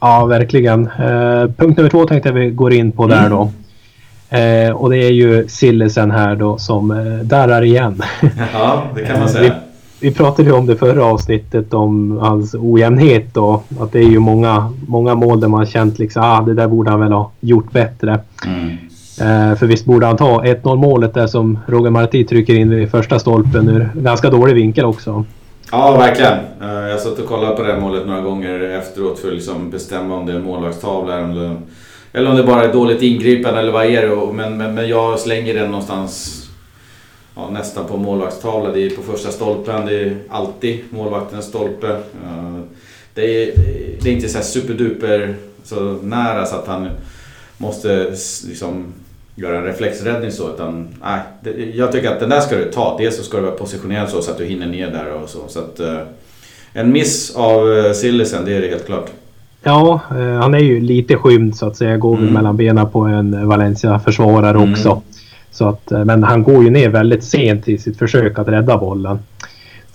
[0.00, 0.86] Ja, verkligen.
[0.86, 3.50] Eh, punkt nummer två tänkte jag vi går in på där då.
[4.36, 8.02] Eh, och det är ju Sillesen här då som eh, darrar igen.
[8.52, 9.54] Ja, det kan man säga.
[10.00, 14.18] Vi, pratade ju om det förra avsnittet om hans ojämnhet och att det är ju
[14.18, 17.30] många, många mål där man har känt liksom ah, det där borde han väl ha
[17.40, 18.20] gjort bättre.
[18.46, 18.68] Mm.
[19.20, 22.90] Eh, för visst borde han ta 1-0 målet där som Roger Marti trycker in vid
[22.90, 25.24] första stolpen ur ganska dålig vinkel också.
[25.70, 26.38] Ja, verkligen.
[26.62, 30.16] Eh, jag satt och kollade på det målet några gånger efteråt för att liksom bestämma
[30.16, 31.56] om det är en målvaktstavla eller,
[32.12, 34.32] eller om det bara är dåligt ingripande eller vad är det.
[34.32, 36.43] Men, men, men jag slänger den någonstans
[37.34, 38.72] ja, nästan på målvaktstavla.
[38.72, 41.88] Det är på första stolpen, det är alltid målvaktens stolpe.
[42.24, 42.60] Eh,
[43.14, 43.52] det är,
[44.02, 46.88] det är inte så superduper så nära så att han
[47.58, 48.10] måste
[48.48, 48.84] liksom
[49.34, 50.54] göra en reflexräddning så.
[50.54, 52.96] Utan, nej, det, jag tycker att den där ska du ta.
[52.98, 55.38] Dels så ska du vara positionerad så, så att du hinner ner där och så.
[55.48, 55.98] så att, uh,
[56.72, 59.10] en miss av uh, Sillisen, det är det helt klart.
[59.62, 60.00] Ja,
[60.40, 61.96] han är ju lite skymd så att säga.
[61.96, 62.32] Går mm.
[62.32, 64.72] mellan benen på en Valencia-försvarare mm.
[64.72, 65.02] också.
[65.54, 69.18] Så att, men han går ju ner väldigt sent i sitt försök att rädda bollen.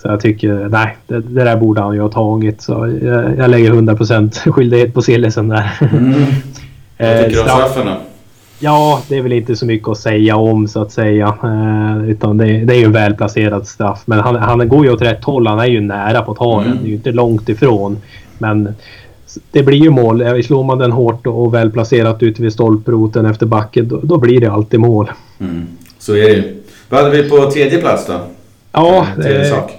[0.02, 2.62] Så jag tycker, nej, det, det där borde han ju ha tagit.
[2.62, 5.72] Så jag, jag lägger 100% skyldighet på Sillisen där.
[5.92, 6.14] Mm.
[6.98, 7.94] Vad tycker du om straffen då?
[8.60, 11.36] Ja, det är väl inte så mycket att säga om så att säga.
[11.44, 14.02] Eh, utan det, det, är ju en välplacerad straff.
[14.06, 15.48] Men han, han går ju åt rätt håll.
[15.48, 16.66] Han är ju nära på att ta den.
[16.66, 16.78] Mm.
[16.82, 17.98] Det är ju inte långt ifrån.
[18.38, 18.74] Men
[19.52, 20.44] det blir ju mål.
[20.44, 24.52] Slår man den hårt och välplacerat ute vid stolproten efter backen då, då blir det
[24.52, 25.12] alltid mål.
[25.40, 25.68] Mm.
[26.00, 26.64] Så är det ju.
[26.90, 28.20] Vad hade vi på tredje plats då?
[28.72, 29.72] Ja, tredje sak.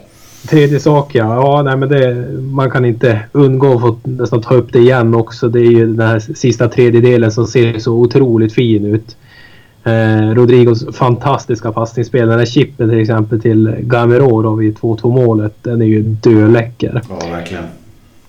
[0.49, 1.35] Tredje sak ja.
[1.35, 5.15] ja nej, men det, man kan inte undgå att få nästan ta upp det igen
[5.15, 5.49] också.
[5.49, 9.17] Det är ju den här sista tredjedelen som ser så otroligt fin ut.
[9.85, 12.29] Eh, Rodrigos fantastiska passningsspel.
[12.29, 15.55] Den här chippen till exempel till Gamero vid 2-2 målet.
[15.63, 17.03] Den är ju döläcker.
[17.09, 17.65] Ja, verkligen.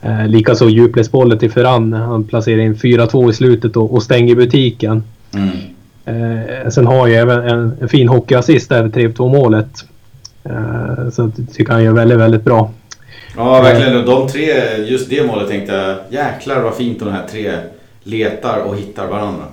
[0.02, 1.94] Eh, Likaså djupledsbollen till Ferran.
[1.94, 5.04] Han placerar in 4-2 i slutet och, och stänger butiken.
[5.34, 5.58] Mm.
[6.06, 9.86] Eh, sen har ju även en, en fin hockeyassist vid 3-2 målet.
[10.44, 12.72] Eh, så jag tycker han gör väldigt, väldigt bra.
[13.36, 14.06] Ja, verkligen.
[14.06, 17.52] De tre, just det målet tänkte jag, jäklar vad fint de här tre
[18.04, 19.44] letar och hittar varandra.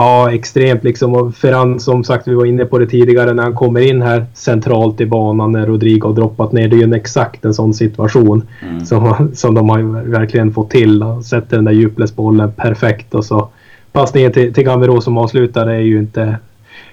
[0.00, 1.14] Ja, extremt liksom.
[1.14, 4.26] Och Ferran, som sagt, vi var inne på det tidigare, när han kommer in här
[4.34, 6.68] centralt i banan när Rodrigo har droppat ner.
[6.68, 8.86] Det är ju en exakt en sån situation mm.
[8.86, 9.78] som, som de har
[10.10, 11.04] verkligen fått till.
[11.24, 13.48] Sätter den där djupledsbollen perfekt och så
[13.92, 16.38] pass ner till, till Gamero som avslutar är ju inte,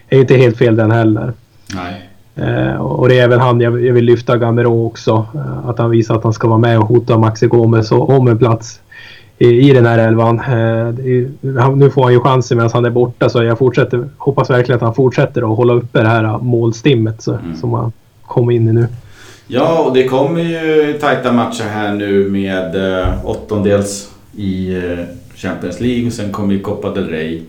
[0.09, 1.33] är inte helt fel den heller.
[1.75, 2.09] Nej.
[2.35, 5.25] Eh, och det är även han jag, vill lyfta Gamero också.
[5.35, 8.37] Eh, att han visar att han ska vara med och hota Maxi Gomez om en
[8.37, 8.81] plats
[9.37, 10.39] i, i den här elvan.
[10.39, 10.93] Eh,
[11.75, 14.81] nu får han ju chansen medan han är borta så jag fortsätter, hoppas verkligen att
[14.81, 17.57] han fortsätter att hålla uppe det här målstimmet så, mm.
[17.57, 17.91] som han
[18.25, 18.87] kommer in i nu.
[19.47, 25.79] Ja, och det kommer ju tajta matcher här nu med eh, åttondels i eh, Champions
[25.79, 27.41] League och sen kommer ju Copa del Rey.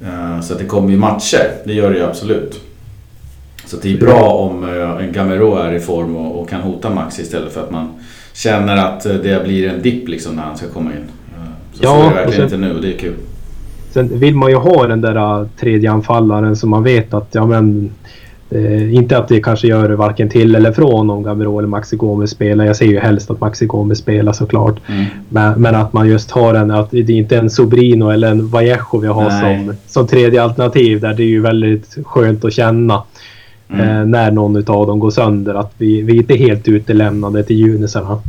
[0.00, 2.60] Eh, så det kommer ju matcher, det gör det ju absolut.
[3.66, 7.18] Så det är bra om eh, en Gamero är i form och, kan hota Max
[7.18, 7.88] istället för att man
[8.34, 10.96] känner att eh, det blir en dipp liksom när han ska komma in.
[10.96, 13.14] Eh, så, ja, så är det verkligen sen, inte nu och det är kul.
[13.90, 17.90] Sen vill man ju ha den där tredje anfallaren som man vet att ja men
[18.54, 22.30] Eh, inte att det kanske gör varken till eller från om Gamero eller Maxi Gomez
[22.30, 22.64] spelar.
[22.64, 24.80] Jag ser ju helst att Maxi Gomez spelar såklart.
[24.86, 25.04] Mm.
[25.28, 28.48] Men, men, att man just har en, att det är inte en Sobrino eller en
[28.48, 31.00] Vallejo vi har som, som tredje alternativ.
[31.00, 33.02] Där det är ju väldigt skönt att känna
[33.68, 33.88] mm.
[33.88, 35.54] eh, när någon av dem går sönder.
[35.54, 38.20] Att vi, vi inte är helt utelämnade till junisarna.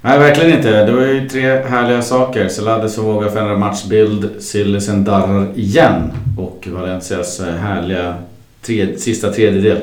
[0.00, 0.84] Nej, verkligen inte.
[0.84, 2.48] Det var ju tre härliga saker.
[2.48, 8.14] Celade som vågar förändra matchbild, Sillisen darrar igen och Valencias eh, härliga
[8.62, 9.78] tred, sista tredjedel.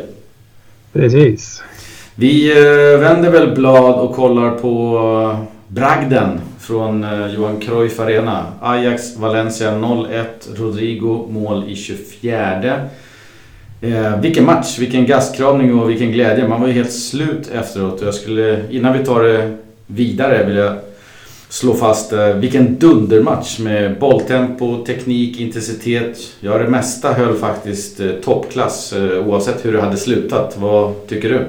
[0.94, 1.64] Precis.
[2.16, 8.46] Vi eh, vänder väl blad och kollar på bragden från Johan Cruyff Arena.
[8.62, 10.26] Ajax Valencia 0-1.
[10.56, 12.90] Rodrigo mål i 24.
[13.82, 16.48] Eh, vilken match, vilken gastkramning och vilken glädje.
[16.48, 18.02] Man var ju helt slut efteråt.
[18.02, 20.74] Jag skulle, innan vi tar det vidare vill jag
[21.50, 26.18] slå fast eh, vilken dundermatch med bolltempo, teknik, intensitet.
[26.40, 30.58] Ja, det mesta höll faktiskt eh, toppklass eh, oavsett hur det hade slutat.
[30.60, 31.46] Vad tycker du?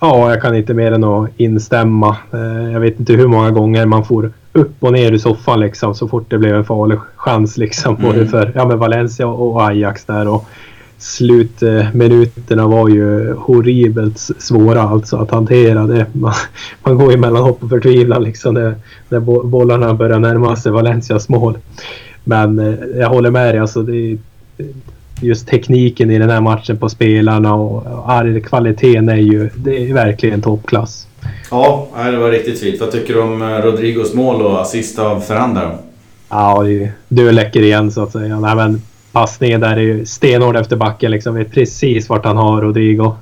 [0.00, 2.16] Ja, jag kan inte mer än att instämma.
[2.32, 5.94] Eh, jag vet inte hur många gånger man får upp och ner i soffan liksom
[5.94, 7.96] så fort det blev en farlig chans liksom.
[7.96, 8.06] Mm.
[8.06, 10.28] Både för ja, men Valencia och Ajax där.
[10.28, 10.48] Och
[10.98, 15.86] slutminuterna var ju horribelt svåra alltså att hantera.
[15.86, 16.06] Det.
[16.12, 16.34] Man,
[16.82, 18.74] man går ju mellan hopp och förtvivlan liksom när,
[19.08, 21.58] när bollarna börjar närma sig Valencias mål.
[22.24, 23.60] Men eh, jag håller med dig.
[23.60, 24.18] Alltså det,
[25.20, 27.84] just tekniken i den här matchen på spelarna och
[28.44, 31.06] kvaliteten är ju det är verkligen toppklass.
[31.50, 32.80] Ja, det var riktigt fint.
[32.80, 35.78] Vad tycker du om eh, Rodrigos mål och assist av Ferranda?
[36.28, 36.64] Ja,
[37.08, 38.40] du är läcker igen så att säga.
[38.40, 38.82] Nej, men
[39.16, 41.10] passningen där är ju stenhård efter backen.
[41.10, 41.34] Liksom.
[41.34, 43.14] Vet precis vart han har Rodrigo.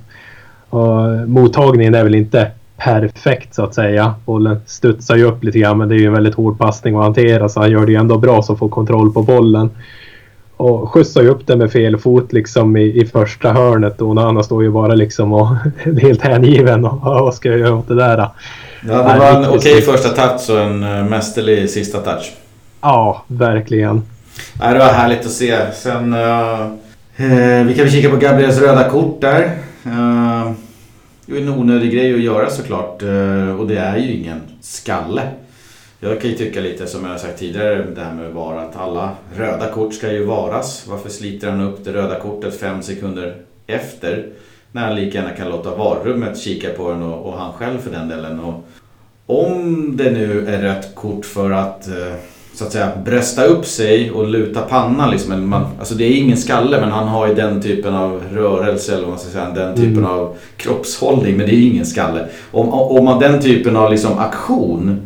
[0.71, 4.15] Och mottagningen är väl inte perfekt så att säga.
[4.25, 7.03] Bollen studsar ju upp lite grann men det är ju en väldigt hård passning att
[7.03, 9.71] hantera så han gör det ju ändå bra så får kontroll på bollen.
[10.57, 14.43] Och skjutsar ju upp den med fel fot liksom i, i första hörnet och Onana
[14.43, 15.49] står ju bara liksom och
[16.01, 18.19] helt hängiven och vad ska jag göra åt det där?
[18.19, 18.29] Ja,
[18.83, 22.33] det var en okej okay första touch och en uh, mästerlig sista touch.
[22.81, 24.03] Ja, verkligen.
[24.61, 25.73] Ja, det var härligt att se.
[25.73, 26.15] Sen...
[26.15, 26.73] Uh,
[27.67, 29.43] vi kan väl kika på Gabriels röda kort där.
[29.87, 30.53] Uh,
[31.27, 33.03] det är en onödig grej att göra såklart.
[33.59, 35.23] och det är ju ingen skalle.
[36.01, 38.77] Jag kan ju tycka lite som jag har sagt tidigare det här med VAR att
[38.77, 40.87] alla röda kort ska ju varas.
[40.89, 44.27] Varför sliter han upp det röda kortet fem sekunder efter?
[44.73, 47.91] När han lika gärna kan låta varrummet kika på den och, och, han själv för
[47.91, 48.41] den delen.
[48.41, 48.65] Och
[49.27, 51.89] om det nu är rött kort för att
[52.55, 55.11] så att säga brösta upp sig och luta pannan.
[55.11, 55.49] Liksom.
[55.49, 59.03] Man, alltså det är ingen skalle men han har ju den typen av rörelse eller
[59.03, 60.11] vad man ska säga, den typen mm.
[60.11, 61.37] av kroppshållning.
[61.37, 62.27] Men det är ingen skalle.
[62.51, 65.01] Om, om man den typen av liksom aktion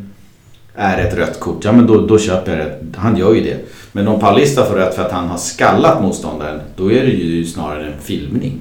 [0.74, 2.98] är ett rött kort, ja men då, då köper jag det.
[2.98, 3.56] Han gör ju det.
[3.92, 7.44] Men om Paulista får rött för att han har skallat motståndaren, då är det ju
[7.44, 8.61] snarare en filmning.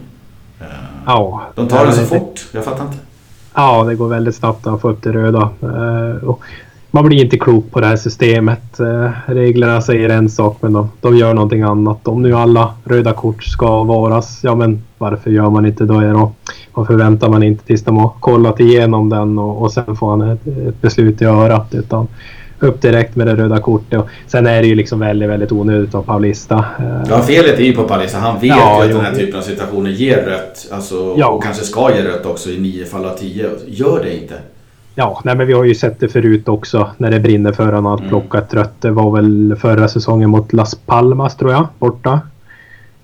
[1.06, 1.42] Ja.
[1.56, 2.98] De tar det så fort, jag fattar inte.
[3.54, 5.50] Ja, det går väldigt snabbt att få upp det röda.
[5.64, 6.36] Uh,
[6.98, 8.80] man blir inte klok på det här systemet.
[8.80, 12.08] Eh, reglerna säger en sak men de, de gör någonting annat.
[12.08, 16.02] Om nu alla röda kort ska varas, ja men varför gör man inte då?
[16.02, 16.34] då?
[16.74, 20.22] Varför väntar man inte tills de har kollat igenom den och, och sen får han
[20.22, 21.74] ett, ett beslut i örat?
[21.74, 22.08] Utan
[22.60, 24.00] upp direkt med det röda kortet.
[24.00, 26.66] Och sen är det ju liksom väldigt, väldigt onödigt av Paulista.
[27.10, 28.18] Ja, felet är ju på Paulista.
[28.18, 30.68] Han vet ja, ju att den här typen av situationer ger rött.
[30.72, 31.28] Alltså, ja.
[31.28, 33.50] Och kanske ska ge rött också i nio fall av tio.
[33.68, 34.34] Gör det inte.
[35.00, 37.86] Ja, nej, men vi har ju sett det förut också när det brinner för honom
[37.86, 38.10] att mm.
[38.10, 38.82] plocka rött.
[38.82, 42.22] Det var väl förra säsongen mot Las Palmas tror jag, borta.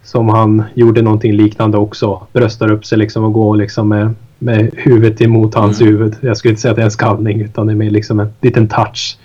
[0.04, 2.28] Som han gjorde någonting liknande också.
[2.34, 5.94] Bröstar upp sig liksom och går liksom med, med huvudet emot hans mm.
[5.94, 6.16] huvud.
[6.22, 8.34] Jag skulle inte säga att det är en skallning utan det är mer liksom en
[8.42, 9.18] liten touch.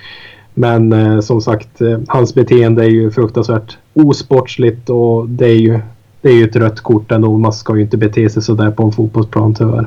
[0.54, 5.80] Men eh, som sagt, eh, hans beteende är ju fruktansvärt osportsligt och det är ju,
[6.20, 7.38] det är ju ett rött kort ändå.
[7.38, 9.86] Man ska ju inte bete sig sådär på en fotbollsplan tyvärr.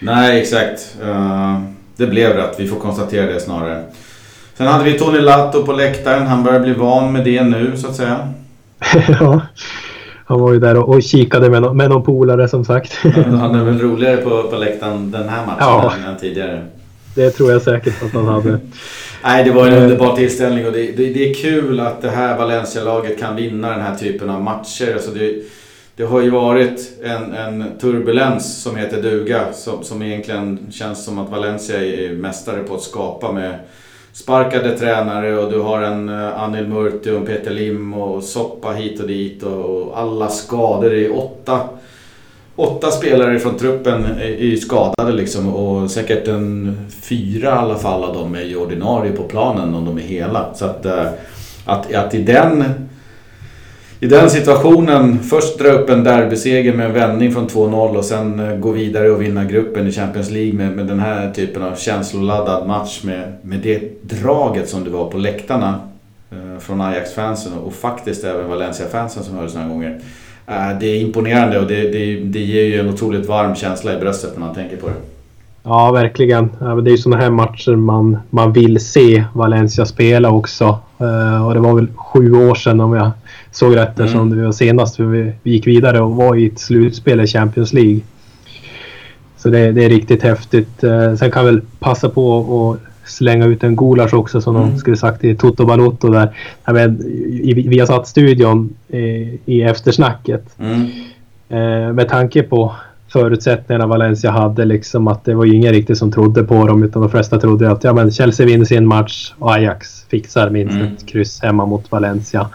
[0.00, 0.96] Nej, exakt.
[1.02, 2.54] Uh det blev rätt.
[2.58, 3.84] Vi får konstatera det snarare.
[4.54, 6.26] Sen hade vi Tony Latto på läktaren.
[6.26, 8.32] Han börjar bli van med det nu så att säga.
[9.20, 9.40] ja.
[10.28, 12.98] Han var ju där och, och kikade med, no med någon polare som sagt.
[13.14, 15.92] han är väl roligare på, på läktaren den här matchen ja.
[16.08, 16.64] än tidigare.
[17.14, 18.58] Det tror jag säkert att han hade.
[19.24, 22.38] Nej, det var en underbar tillställning och det, det, det är kul att det här
[22.38, 24.92] Valencia-laget kan vinna den här typen av matcher.
[24.92, 25.34] Alltså det,
[25.96, 31.18] det har ju varit en, en turbulens som heter duga som, som egentligen känns som
[31.18, 33.58] att Valencia är mästare på att skapa med
[34.12, 38.72] sparkade tränare och du har en eh, Anil Murti och en Peter Lim och Soppa
[38.72, 40.90] hit och dit och, alla skador.
[40.90, 41.60] Det är åtta,
[42.56, 48.14] åtta spelare från truppen är, skadade liksom och säkert en fyra i alla fall av
[48.14, 50.54] dem är ju ordinarie på planen om de är hela.
[50.54, 51.06] Så att, eh,
[51.64, 52.64] att, att i den
[54.00, 58.40] i den situationen först dra upp en derbyseger med en vändning från 2-0 och sen
[58.40, 61.74] eh, gå vidare och vinna gruppen i Champions League med, med den här typen av
[61.74, 65.80] känsloladdad match med, med det draget som det var på läktarna
[66.30, 70.00] eh, från Ajax-fansen och faktiskt även Valencia-fansen som hördes några gånger.
[70.46, 74.00] Eh, det är imponerande och det, det, det ger ju en otroligt varm känsla i
[74.00, 74.94] bröstet när man tänker på det.
[75.62, 76.50] Ja, verkligen.
[76.58, 80.78] Det är ju sådana här matcher man, man vill se Valencia spela också.
[81.46, 83.10] Och det var väl sju år sedan om jag
[83.50, 84.36] såg rätt mm.
[84.36, 88.00] det var senast vi gick vidare och var i ett slutspel i Champions League.
[89.36, 90.84] Så det, det är riktigt häftigt.
[90.84, 94.70] Eh, sen kan jag väl passa på att slänga ut en gulasch också som mm.
[94.70, 96.36] de skulle sagt i Toto Balotto där.
[96.64, 96.96] Ja, men,
[97.54, 100.44] vi har satt studion i, i eftersnacket.
[100.58, 100.90] Mm.
[101.48, 102.74] Eh, med tanke på
[103.08, 107.10] förutsättningarna Valencia hade liksom att det var ingen riktigt som trodde på dem utan de
[107.10, 110.86] flesta trodde att ja, men Chelsea vinner sin match och Ajax fixar minst mm.
[110.86, 112.48] ett kryss hemma mot Valencia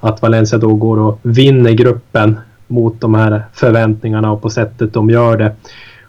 [0.00, 5.10] att Valencia då går och vinner gruppen mot de här förväntningarna och på sättet de
[5.10, 5.52] gör det.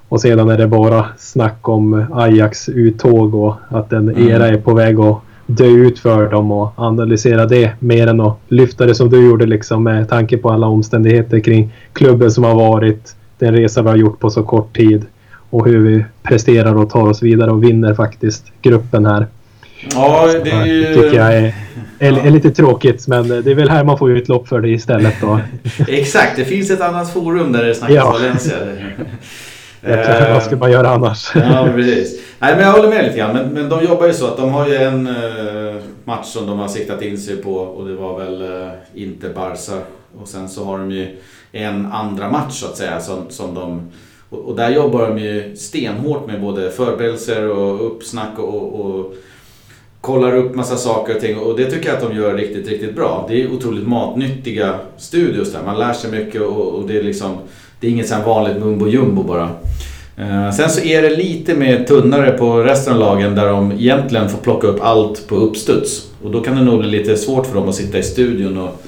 [0.10, 4.30] Och sedan är det bara snack om Ajax uttåg och att en mm.
[4.30, 8.38] era är på väg att dö ut för dem och analysera det mer än att
[8.48, 12.56] lyfta det som du gjorde liksom med tanke på alla omständigheter kring klubben som har
[12.56, 15.06] varit, den resa vi har gjort på så kort tid
[15.50, 19.28] och hur vi presterar och tar oss vidare och vinner faktiskt gruppen här.
[19.94, 20.94] Ja, det är ju...
[20.94, 21.56] tycker jag är,
[22.00, 25.14] är, är, lite tråkigt men det är väl här man får utlopp för det istället
[25.22, 25.40] då.
[25.88, 28.12] Exakt, det finns ett annat forum där det snackas ja.
[28.12, 28.56] Valencia.
[30.34, 31.32] Vad ska man göra annars?
[31.36, 32.22] ja, precis.
[32.40, 33.34] Nej, men jag håller med lite grann.
[33.34, 36.60] Men, men de jobbar ju så att de har ju en uh, match som de
[36.60, 39.82] har siktat in sig på och det var väl eh, inte Barca.
[40.22, 41.18] Och sen så har de ju
[41.52, 43.92] en andra match så att säga som, som de
[44.30, 49.16] och, och där jobbar de ju stenhårt med både förberedelser och uppsnack och, och
[50.02, 52.96] kollar upp massa saker och ting och det tycker jag att de gör riktigt, riktigt
[52.96, 53.26] bra.
[53.30, 55.64] Det är otroligt matnyttiga studios där.
[55.66, 57.38] Man lär sig mycket och, och det är liksom
[57.80, 59.50] det är inget sånt vanligt mumbo jumbo bara.
[60.22, 64.30] Uh, sen så är det lite mer tunnare på resten av lagen där de egentligen
[64.30, 66.08] får plocka upp allt på uppstuds.
[66.24, 68.84] Och då kan det nog bli lite svårt för dem att sitta i studion och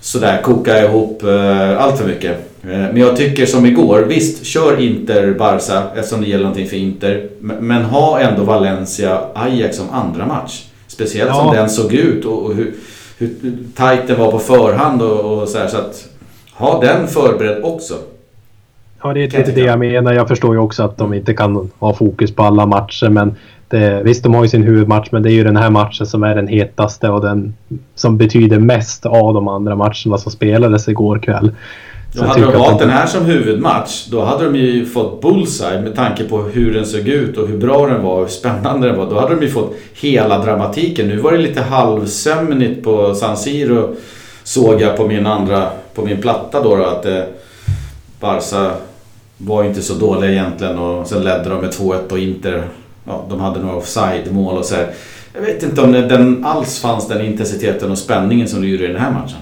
[0.00, 2.30] sådär koka ihop uh, allt för mycket.
[2.64, 6.76] Uh, men jag tycker som igår, visst kör Inter Barca eftersom det gäller någonting för
[6.76, 7.28] Inter.
[7.40, 10.64] Men ha ändå Valencia Ajax som andra match.
[10.86, 11.34] Speciellt ja.
[11.34, 12.74] som den såg ut och, hur,
[13.18, 13.30] hur
[13.76, 16.08] tajt den var på förhand och, och så, här, så att
[16.52, 17.94] ha den förberedd också.
[19.02, 20.12] Ja, det är lite det jag menar.
[20.12, 23.08] Jag förstår ju också att de inte kan ha fokus på alla matcher.
[23.08, 23.34] Men
[23.68, 26.22] det, visst, de har ju sin huvudmatch, men det är ju den här matchen som
[26.22, 27.54] är den hetaste och den
[27.94, 31.50] som betyder mest av de andra matcherna som spelades igår kväll.
[32.14, 35.94] Så hade de valt den här som huvudmatch, då hade de ju fått bullseye med
[35.94, 38.98] tanke på hur den såg ut och hur bra den var och hur spännande den
[38.98, 39.10] var.
[39.10, 41.08] Då hade de ju fått hela dramatiken.
[41.08, 43.94] Nu var det lite halvsömnigt på San Siro
[44.44, 47.22] såg jag på min andra, på min platta då, då att eh,
[48.20, 48.70] Barca
[49.38, 52.68] var inte så dåliga egentligen och sen ledde de med 2-1 och Inter,
[53.04, 54.90] ja, de hade några offside-mål och så här.
[55.34, 58.86] Jag vet inte om den alls fanns den intensiteten och spänningen som det gjorde i
[58.88, 59.38] den här matchen.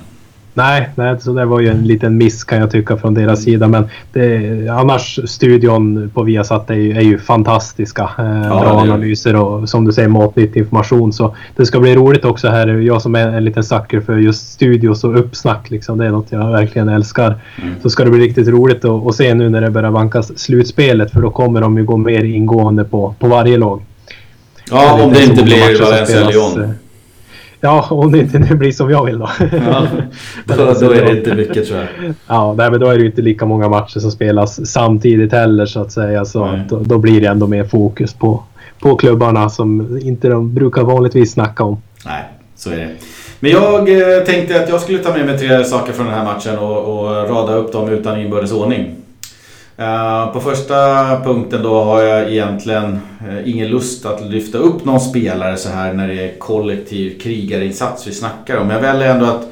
[0.57, 3.69] Nej, nej, så det var ju en liten miss kan jag tycka från deras sida.
[3.69, 8.11] Men det, annars studion på Viasat är ju, är ju fantastiska.
[8.19, 11.13] Eh, ja, bra analyser och som du säger matnyttig information.
[11.13, 12.67] Så det ska bli roligt också här.
[12.69, 15.71] Jag som är en liten sucker för just studios och uppsnack.
[15.71, 17.35] Liksom, det är något jag verkligen älskar.
[17.63, 17.75] Mm.
[17.83, 21.11] Så ska det bli riktigt roligt att, att se nu när det börjar vankas slutspelet.
[21.13, 23.83] För då kommer de ju gå mer ingående på, på varje lag.
[24.71, 26.75] Ja, om det inte blir Valencia-Lyon.
[27.61, 29.29] Ja, om det inte blir som jag vill då.
[29.67, 29.87] Ja,
[30.45, 32.15] då, då är det inte mycket tror jag.
[32.27, 35.67] Ja, nej, men då är det ju inte lika många matcher som spelas samtidigt heller
[35.67, 36.25] så att säga.
[36.25, 38.43] Så då, då, blir det ändå mer fokus på,
[38.81, 41.83] på klubbarna som inte de brukar vanligtvis snacka om.
[42.07, 42.25] Nej,
[42.57, 42.89] så är det.
[43.41, 46.25] Men jag eh, tänkte att jag skulle ta med mig tre saker från den här
[46.25, 48.97] matchen och, och rada upp dem utan inbördes ordning.
[49.81, 50.77] Uh, på första
[51.25, 55.93] punkten då har jag egentligen uh, ingen lust att lyfta upp någon spelare så här
[55.93, 58.71] när det är kollektiv krigarinsats vi snackar om.
[58.71, 59.49] Jag väljer ändå att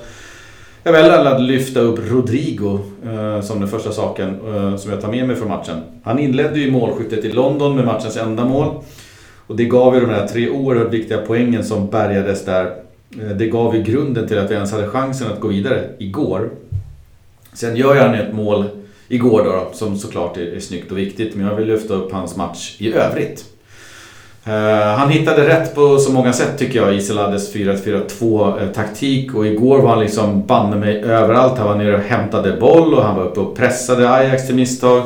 [0.83, 4.39] jag väljer att lyfta upp Rodrigo uh, som den första saken
[4.79, 5.77] som jag tar med mig från matchen.
[6.03, 8.75] Han inledde ju målskyttet i London med matchens enda mål.
[9.47, 12.75] Och det gav ju de här tre oerhört viktiga poängen som bärgades där.
[13.39, 16.51] Det gav ju grunden till att vi ens hade chansen att gå vidare igår.
[17.53, 18.69] Sen gör han ett mål
[19.09, 21.35] igår då, som såklart är, är snyggt och viktigt.
[21.35, 23.45] Men jag vill lyfta upp hans match i övrigt.
[24.47, 29.47] Uh, han hittade rätt på så många sätt tycker jag i Selades 4-4-2 taktik och
[29.47, 31.59] igår var han liksom banne mig överallt.
[31.59, 35.03] Han var nere och hämtade boll och han var uppe och pressade Ajax till misstag.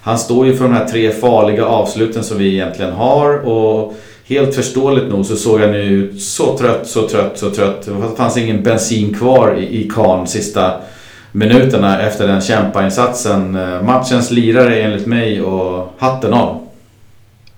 [0.00, 4.54] Han står ju för de här tre farliga avsluten som vi egentligen har och helt
[4.54, 7.86] förståeligt nog så såg han ju ut så trött, så trött, så trött.
[7.86, 10.72] Det fanns ingen bensin kvar i, i kan sista
[11.34, 13.56] minuterna efter den kämpainsatsen.
[13.56, 16.60] Eh, matchens lirare enligt mig och hatten av.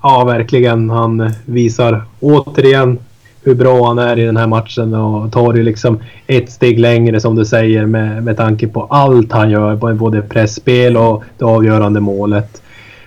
[0.03, 0.91] Ja, verkligen.
[0.91, 2.99] Han visar återigen
[3.45, 7.21] hur bra han är i den här matchen och tar ju liksom ett steg längre
[7.21, 9.95] som du säger med, med tanke på allt han gör.
[9.95, 12.63] Både pressspel och det avgörande målet.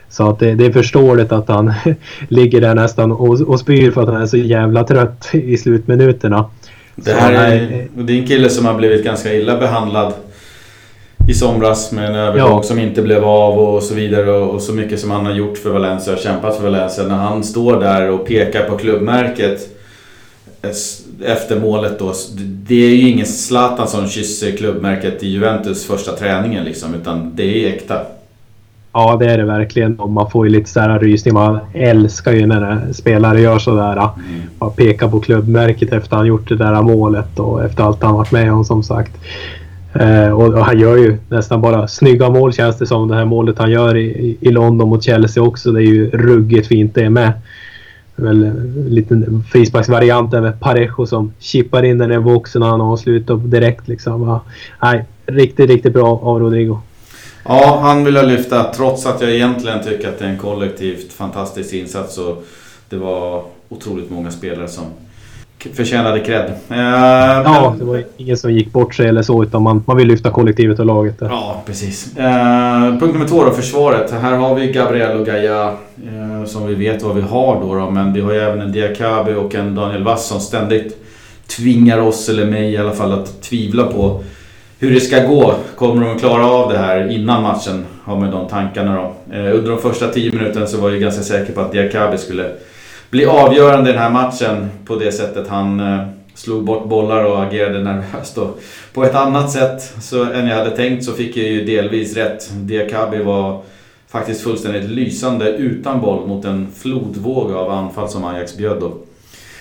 [0.10, 1.74] Så att det, det är förståeligt att han
[2.28, 6.46] ligger där nästan och, och spyr för att han är så jävla trött i slutminuterna.
[6.96, 10.14] Det här är, det är en kille som har blivit ganska illa behandlad
[11.28, 12.64] i somras med en övergång ja.
[12.64, 15.58] som inte blev av och så vidare och, och, så mycket som han har gjort
[15.58, 17.08] för Valencia och kämpat för Valencia.
[17.08, 19.76] När han står där och pekar på klubbmärket
[21.26, 22.14] efter målet då.
[22.38, 27.66] Det är ju ingen Zlatan som kysser klubbmärket i Juventus första träningen liksom utan det
[27.66, 28.02] är äkta.
[28.94, 30.00] Ja, det är det verkligen.
[30.00, 31.34] Och man får ju lite sådär rysning.
[31.34, 33.92] Man älskar ju när spelare gör sådär.
[33.92, 34.42] Mm.
[34.60, 38.32] Man pekar på klubbmärket efter han gjort det där målet och efter allt han varit
[38.32, 39.12] med om som sagt.
[39.94, 43.08] Eh, och, och, han gör ju nästan bara snygga mål känns det som.
[43.08, 45.72] Det här målet han gör i, i London mot Chelsea också.
[45.72, 47.32] Det är ju ruggigt fint det med.
[48.16, 52.70] väl eh, en liten frisparksvariant där med Parejo som chippar in den i boxen och
[52.70, 54.24] han avslutar direkt liksom.
[54.24, 54.42] Ja,
[54.82, 56.80] nej, riktigt, riktigt bra av Rodrigo.
[57.46, 61.14] Ja, han vill jag lyfta trots att jag egentligen tycker att det är en kollektivt
[61.14, 62.18] fantastisk insats.
[62.18, 62.46] Och
[62.90, 64.86] det var otroligt många spelare som
[65.74, 66.46] förtjänade cred.
[66.72, 70.08] Uh, ja, det var ingen som gick bort sig eller så utan man, man vill
[70.08, 71.20] lyfta kollektivet och laget.
[71.20, 71.28] Där.
[71.28, 72.18] Ja, precis.
[72.18, 74.12] Uh, punkt nummer två då, försvaret.
[74.12, 77.90] Här har vi Gabriel och Gaia uh, som vi vet vad vi har då, då,
[77.90, 80.98] Men vi har ju även en Diakabi och en Daniel Wass som ständigt
[81.48, 84.24] tvingar oss, eller mig i alla fall, att tvivla på
[84.80, 85.54] hur det ska gå.
[85.76, 87.86] Kommer de att klara av det här innan matchen?
[88.04, 89.36] Har man de tankarna då.
[89.36, 92.50] under de första tio minuterna så var jag ganska säker på att Diakabi skulle
[93.10, 97.44] bli avgörande i den här matchen på det sättet han eh, slog bort bollar och
[97.44, 98.38] agerade nervöst.
[98.38, 98.60] Och
[98.94, 102.50] på ett annat sätt så, än jag hade tänkt så fick jag ju delvis rätt.
[102.54, 103.62] Diakabi var
[104.08, 108.94] faktiskt fullständigt lysande utan boll mot en flodvåg av anfall som Ajax bjöd då.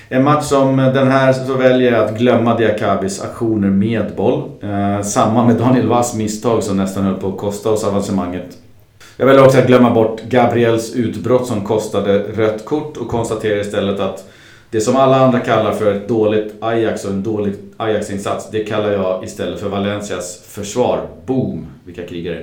[0.08, 4.42] En match som den här så väljer jag att glömma Diakabis aktioner med boll.
[4.62, 8.58] Eh, samma med Daniel Wass misstag som nästan höll på att kosta oss avancemanget.
[9.20, 14.00] Jag väljer också att glömma bort Gabriels utbrott som kostade rött kort och konstaterar istället
[14.00, 14.28] att
[14.70, 18.92] det som alla andra kallar för ett dåligt Ajax och en dålig Ajax-insats, det kallar
[18.92, 21.00] jag istället för Valencias försvar.
[21.26, 21.66] Boom!
[21.84, 22.42] Vilka krigare.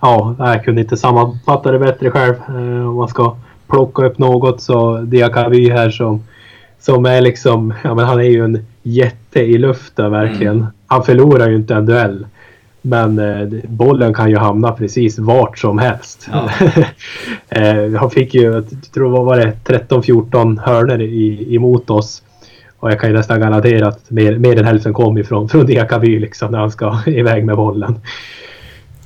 [0.00, 2.34] Ja, jag kunde inte sammanfatta det bättre själv.
[2.48, 3.36] Eh, om man ska
[3.68, 6.24] plocka upp något så Diakaby här som,
[6.80, 10.56] som är liksom, ja men han är ju en jätte i luften verkligen.
[10.56, 10.66] Mm.
[10.86, 12.26] Han förlorar ju inte en duell.
[12.82, 16.28] Men eh, bollen kan ju hamna precis vart som helst.
[16.32, 16.50] Ja.
[17.48, 18.64] eh, han fick ju, jag
[18.94, 22.22] tror vad var det, 13-14 hörnor i, emot oss.
[22.78, 26.18] Och jag kan ju nästan garantera att mer, mer än hälften kom ifrån från Diakaby
[26.18, 28.00] liksom när han ska iväg med bollen.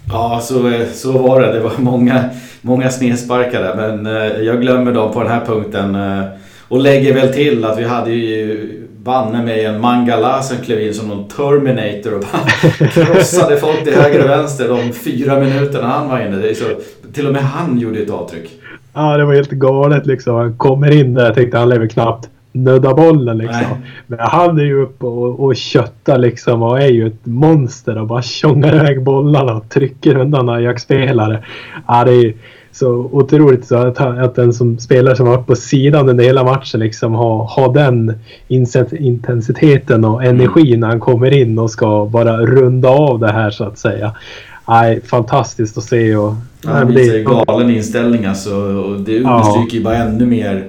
[0.09, 1.53] Ja, så, så var det.
[1.53, 2.25] Det var många,
[2.61, 3.75] många snedsparkar där.
[3.75, 5.95] Men eh, jag glömmer dem på den här punkten.
[5.95, 6.25] Eh,
[6.69, 8.76] och lägger väl till att vi hade ju
[9.07, 13.95] banne mig en Mangala som klev in som någon Terminator och bara krossade folk till
[13.95, 16.37] höger och vänster de fyra minuterna han var inne.
[16.37, 16.65] Det är så,
[17.13, 18.51] till och med han gjorde ett avtryck.
[18.95, 20.35] Ja, det var helt galet liksom.
[20.35, 23.61] Han kommer in där, tänkte han lever knappt nudda bollen liksom.
[23.61, 23.91] Nej.
[24.07, 28.07] Men han är ju uppe och, och köttar liksom och är ju ett monster och
[28.07, 31.45] bara tjongar iväg bollarna och trycker undan Ajax-spelare.
[31.89, 32.35] Ja, det är
[32.77, 36.81] så otroligt så att, att den som spelar som varit på sidan under hela matchen
[36.81, 38.13] liksom har, har den
[38.99, 43.65] intensiteten och energin när han kommer in och ska bara runda av det här så
[43.65, 44.13] att säga.
[44.69, 46.17] Nej, fantastiskt att se.
[46.17, 48.55] Och, ja, han visar galen inställning alltså.
[48.55, 50.65] Och det understryker ju bara ännu mer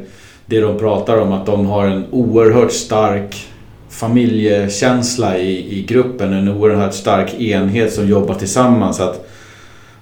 [0.45, 1.31] det de pratar om.
[1.31, 3.47] Att de har en oerhört stark
[3.89, 6.33] familjekänsla i, i gruppen.
[6.33, 8.99] En oerhört stark enhet som jobbar tillsammans.
[8.99, 9.26] Att,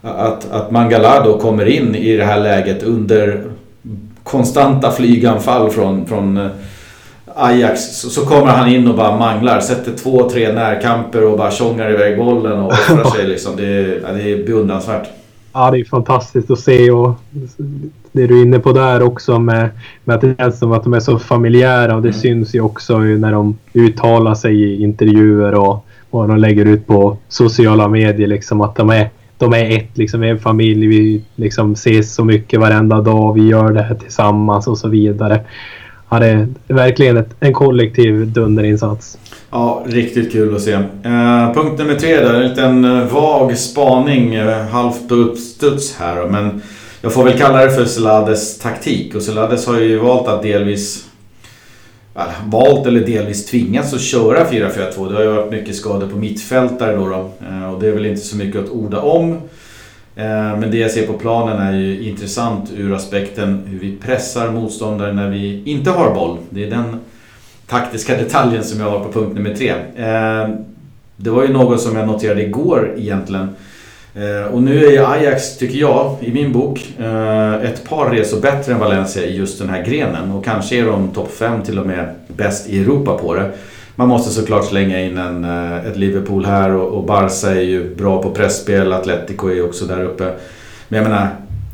[0.06, 3.44] att, att Mangala då kommer in i det här läget under
[4.24, 6.48] konstanta flyganfall från, från eh,
[7.36, 9.60] Ajax så, så, kommer han in och bara manglar.
[9.60, 13.28] Sätter två, tre närkamper och bara tjongar iväg bollen och offrar sig.
[13.28, 13.56] Liksom.
[13.56, 15.08] Det, är, ja, det är beundransvärt.
[15.54, 17.14] Ja, det är fantastiskt att se och
[18.12, 19.70] det du är inne på där också med,
[20.04, 22.22] med att det känns som att de är så familjära och det mm.
[22.22, 27.18] syns ju också när de uttalar sig i intervjuer och vad de lägger ut på
[27.28, 32.16] sociala medier liksom att de är de är ett, liksom, en familj, vi liksom ses
[32.16, 35.40] så mycket varenda dag, vi gör det här tillsammans och så vidare.
[36.10, 39.18] Ja, det är verkligen ett, en kollektiv dunderinsats.
[39.52, 40.72] Ja, riktigt kul att se.
[40.72, 46.22] Eh, punkt nummer tre då, en liten eh, vag spaning, eh, halvt på uppstuds här
[46.22, 46.62] då, men
[47.02, 51.06] jag får väl kalla det för Selades taktik och Selades har ju valt att delvis
[52.46, 55.10] valt eller delvis tvingats att köra 4-4-2.
[55.10, 57.32] Det har ju varit mycket skador på mittfältare då, då.
[57.48, 59.32] Eh, och det är väl inte så mycket att orda om.
[60.16, 64.52] Eh, men det jag ser på planen är ju intressant ur aspekten hur vi pressar
[64.52, 66.38] motståndare när vi inte har boll.
[66.50, 67.00] Det är den
[67.68, 69.70] taktiska detaljen som jag har på punkt nummer tre.
[69.96, 70.50] Eh,
[71.18, 73.50] det var ju något som jag noterade igår egentligen.
[74.18, 78.42] Eh, och nu är ju Ajax, tycker jag, i min bok, eh, ett par resor
[78.42, 80.32] bättre än Valencia i just den här grenen.
[80.32, 83.52] Och kanske är de topp 5 till och med bäst i Europa på det.
[83.96, 88.24] Man måste såklart slänga in en, eh, ett Liverpool här och, Barca är ju bra
[88.24, 90.34] på pressspel, Atletico är också där uppe.
[90.88, 91.28] Men jag menar,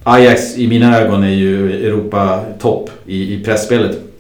[0.04, 4.11] Ajax i mina ögon är ju Europa-topp i, i pressspelet.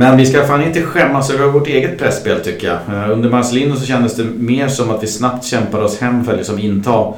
[0.00, 2.76] Men vi ska fan inte skämmas över vårt eget pressspel tycker jag.
[2.96, 6.32] Eh, under Marcelino så kändes det mer som att vi snabbt kämpade oss hem för
[6.32, 7.14] att liksom inta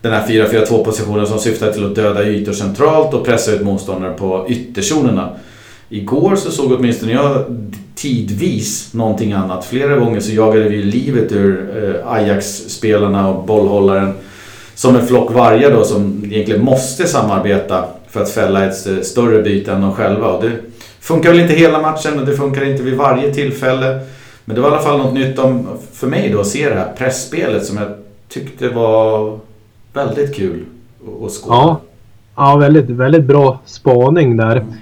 [0.00, 4.12] den här 4-4-2 positionen som syftar till att döda ytor centralt och pressa ut motståndare
[4.12, 5.30] på ytterzonerna.
[5.88, 7.44] Igår så såg åtminstone jag
[7.94, 9.64] tidvis någonting annat.
[9.64, 14.12] Flera gånger så jagade vi livet ur eh, Ajax-spelarna och bollhållaren
[14.74, 19.42] som en flock vargar då som egentligen måste samarbeta för att fälla ett eh, större
[19.42, 20.28] byte än de själva.
[20.28, 20.52] Och det
[21.04, 24.00] funkar väl inte hela matchen och det funkar inte vid varje tillfälle.
[24.44, 26.74] Men det var i alla fall något nytt om, för mig då att se det
[26.74, 27.88] här pressspelet som jag
[28.28, 29.38] tyckte var
[29.92, 30.64] väldigt kul
[31.26, 31.56] att skåda.
[31.56, 31.80] Ja,
[32.36, 34.56] ja väldigt, väldigt bra spaning där.
[34.56, 34.72] Mm.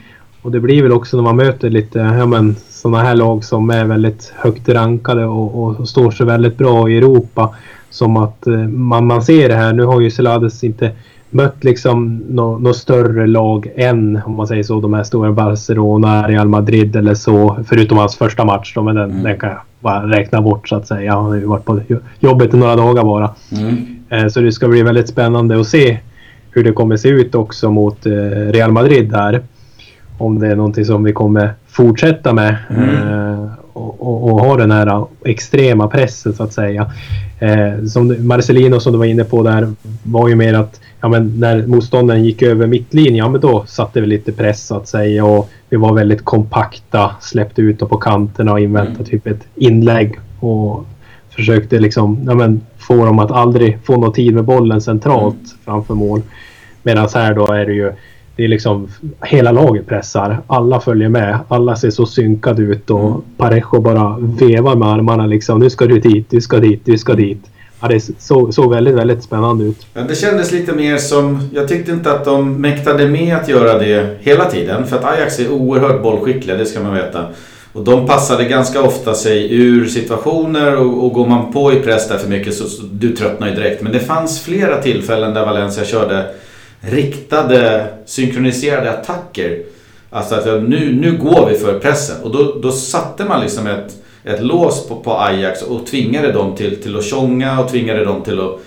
[0.42, 3.70] Och det blir väl också när man möter lite ja, men, sådana här lag som
[3.70, 7.54] är väldigt högt rankade och, och, står sig väldigt bra i Europa.
[7.90, 9.72] Som att eh, man, man ser det här.
[9.72, 10.90] Nu har ju Selades inte
[11.32, 16.28] mött liksom något no större lag än, om man säger så, de här stora Barcelona,
[16.28, 17.56] Real Madrid eller så.
[17.66, 19.22] Förutom hans första match då, men den, mm.
[19.22, 21.14] den kan jag bara räkna bort så att säga.
[21.14, 21.80] Han har ju varit på
[22.20, 23.30] jobbet i några dagar bara.
[23.52, 23.76] Mm.
[24.08, 25.98] Eh, så det ska bli väldigt spännande att se
[26.50, 28.12] hur det kommer se ut också mot eh,
[28.52, 29.42] Real Madrid där.
[30.18, 32.56] Om det är någonting som vi kommer fortsätta med.
[32.70, 32.88] Mm.
[32.88, 36.90] Eh, och, och, och, ha den här extrema pressen så att säga.
[37.88, 39.72] Som Marcelino som du var inne på där
[40.02, 44.00] var ju mer att ja, men när motståndaren gick över mittlinjen, ja men då satte
[44.00, 47.96] vi lite press så att säga och vi var väldigt kompakta, släppte ut dem på
[47.96, 49.04] kanterna och inväntade mm.
[49.04, 50.86] typ ett inlägg och
[51.30, 55.58] försökte liksom ja, men, få dem att aldrig få någon tid med bollen centralt mm.
[55.64, 56.22] framför mål.
[56.82, 57.92] Medan här då är det ju
[58.36, 58.88] det är liksom
[59.22, 60.38] hela laget pressar.
[60.46, 61.38] Alla följer med.
[61.48, 63.20] Alla ser så synkade ut och mm.
[63.36, 65.58] Parejo bara vevar med armarna liksom.
[65.58, 67.50] Nu ska du dit, du ska dit, du ska dit.
[67.82, 69.86] Ja, det såg, såg väldigt, väldigt spännande ut.
[69.94, 71.48] Ja, det kändes lite mer som...
[71.54, 74.86] Jag tyckte inte att de mäktade med att göra det hela tiden.
[74.86, 77.26] För att Ajax är oerhört bollskickliga, det ska man veta.
[77.72, 82.08] Och de passade ganska ofta sig ur situationer och, och går man på i press
[82.08, 83.82] där för mycket så, så du tröttnar ju direkt.
[83.82, 86.26] Men det fanns flera tillfällen där Valencia körde
[86.80, 89.62] riktade, synkroniserade attacker.
[90.10, 92.16] Alltså att nu, nu går vi för pressen.
[92.22, 96.56] Och då, då satte man liksom ett, ett lås på, på Ajax och tvingade dem
[96.56, 98.60] till, till att tjonga och tvingade dem till att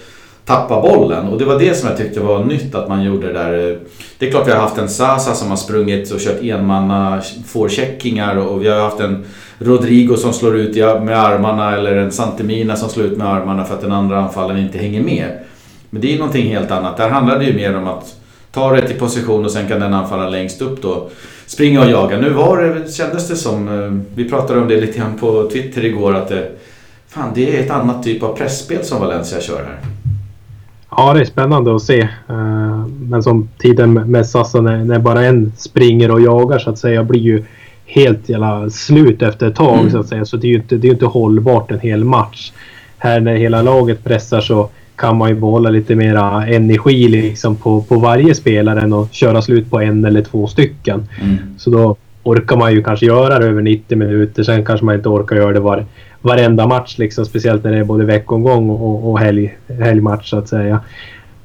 [0.46, 1.28] tappa bollen.
[1.28, 3.80] Och det var det som jag tyckte var nytt att man gjorde det där.
[4.20, 8.36] Det är klart vi har haft en Sasa som har sprungit och kört enmanna forecheckingar
[8.36, 9.26] och vi har haft en
[9.60, 13.76] Rodrigo som slår ut med armarna eller en Santemina som slår ut med armarna för
[13.76, 15.40] att den andra anfallen inte hänger med.
[15.90, 16.98] Men det är någonting helt annat.
[16.98, 18.16] Där handlar det ju mer om att
[18.52, 21.10] ta rätt i position och sen kan den anfalla längst upp då
[21.48, 22.18] springa och jaga.
[22.18, 25.86] Nu var det, kändes det som, eh, vi pratade om det lite grann på Twitter
[25.86, 26.52] igår, att det,
[27.08, 29.80] fan, det är ett annat typ av pressspel som Valencia kör här.
[30.98, 32.02] Ja, det är spännande att se.
[32.30, 36.80] Eh, men som tiden med Sassa när, när bara en springer och jagar så att
[36.80, 37.44] säga blir ju
[37.86, 39.92] helt jävla slut efter ett tag mm.
[39.92, 40.26] så att säga.
[40.26, 42.52] Så det är ju inte, det är inte hållbart en hel match.
[42.98, 47.82] Här när hela laget pressar så kan man ju behålla lite mera energi liksom på,
[47.82, 51.08] på varje spelare än att köra slut på en eller två stycken.
[51.22, 51.38] Mm.
[51.58, 54.44] Så då orkar man ju kanske göra det över 90 minuter.
[54.44, 55.86] Sen kanske man inte orkar göra det var,
[56.22, 60.48] varenda match, liksom, speciellt när det är både veckomgång och, och helg, helgmatch så att
[60.48, 60.80] säga.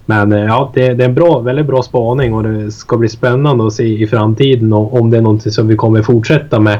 [0.06, 3.08] Men eh, ja, det, det, är en bra, väldigt bra spaning och det ska bli
[3.08, 6.74] spännande att se i framtiden och, om det är någonting som vi kommer fortsätta med.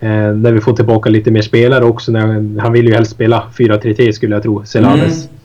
[0.00, 2.12] Eh, när vi får tillbaka lite mer spelare också.
[2.12, 5.26] När, han vill ju helst spela 4-3-3 skulle jag tro, Celades.
[5.26, 5.35] Mm.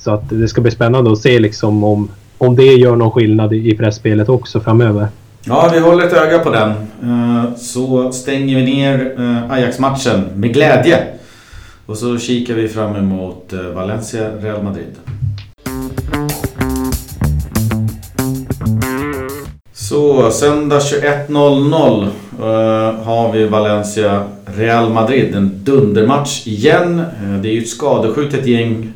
[0.00, 3.52] Så att det ska bli spännande att se liksom om, om det gör någon skillnad
[3.52, 5.08] i pressspelet också framöver.
[5.44, 6.70] Ja, vi håller ett öga på den.
[7.02, 10.98] Eh, så stänger vi ner eh, Ajax-matchen med glädje.
[11.86, 14.94] Och så kikar vi fram emot eh, Valencia-Real Madrid.
[19.72, 22.08] Så söndag 21.00
[23.04, 25.34] har vi Valencia-Real Madrid.
[25.34, 27.02] En dundermatch igen.
[27.42, 28.92] Det är ju ett skadeskjutet gäng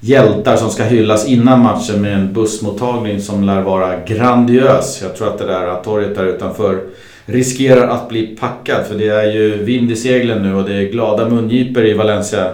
[0.00, 5.02] hjältar som ska hyllas innan matchen med en bussmottagning som lär vara grandiös.
[5.02, 6.80] Jag tror att det där torget där utanför
[7.26, 10.82] riskerar att bli packat för det är ju vind i seglen nu och det är
[10.82, 12.52] glada mungipor i Valencia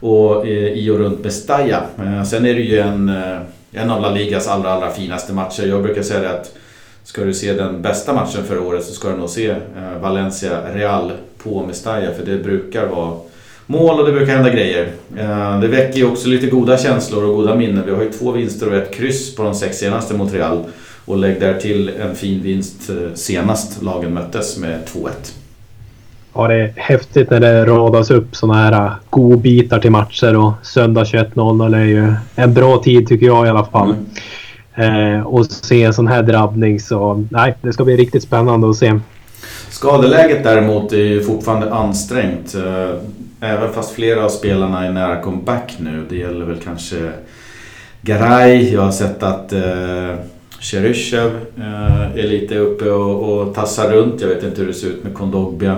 [0.00, 1.82] och eh, i och runt Mestalla.
[1.98, 3.38] Eh, sen är det ju en, eh,
[3.72, 5.66] en av La Ligas allra, allra finaste matcher.
[5.66, 6.52] Jag brukar säga det att
[7.04, 9.54] ska du se den bästa matchen för året så ska du nog se
[10.00, 11.12] Valencia Real
[11.42, 13.16] på Mestalla för det brukar vara
[13.70, 14.88] mål och det brukar hända grejer.
[15.18, 17.82] Eh, det väcker ju också lite goda känslor och goda minnen.
[17.86, 20.64] Vi har ju två vinster och ett kryss på de sex senaste mot Real.
[21.04, 25.08] Och lägg där till en fin vinst eh, senast lagen möttes med 2-1.
[26.34, 30.52] Ja, det är häftigt när det radas upp sådana här äh, godbitar till matcher och
[30.62, 33.94] söndag 21.00 är ju en bra tid tycker jag i alla fall.
[34.74, 35.16] Mm.
[35.16, 38.76] Eh, och se en sån här drabbning så nej, det ska bli riktigt spännande att
[38.76, 39.00] se.
[39.70, 42.54] Skadeläget däremot är ju fortfarande ansträngt.
[42.54, 42.94] Eh,
[43.40, 46.06] även fast flera av spelarna är nära comeback nu.
[46.08, 47.10] Det gäller väl kanske
[48.02, 48.72] Garay.
[48.72, 50.14] Jag har sett att eh,
[50.60, 54.20] Cheryshev eh, är lite uppe och, och tassar runt.
[54.20, 55.76] Jag vet inte hur det ser ut med Kondogbia.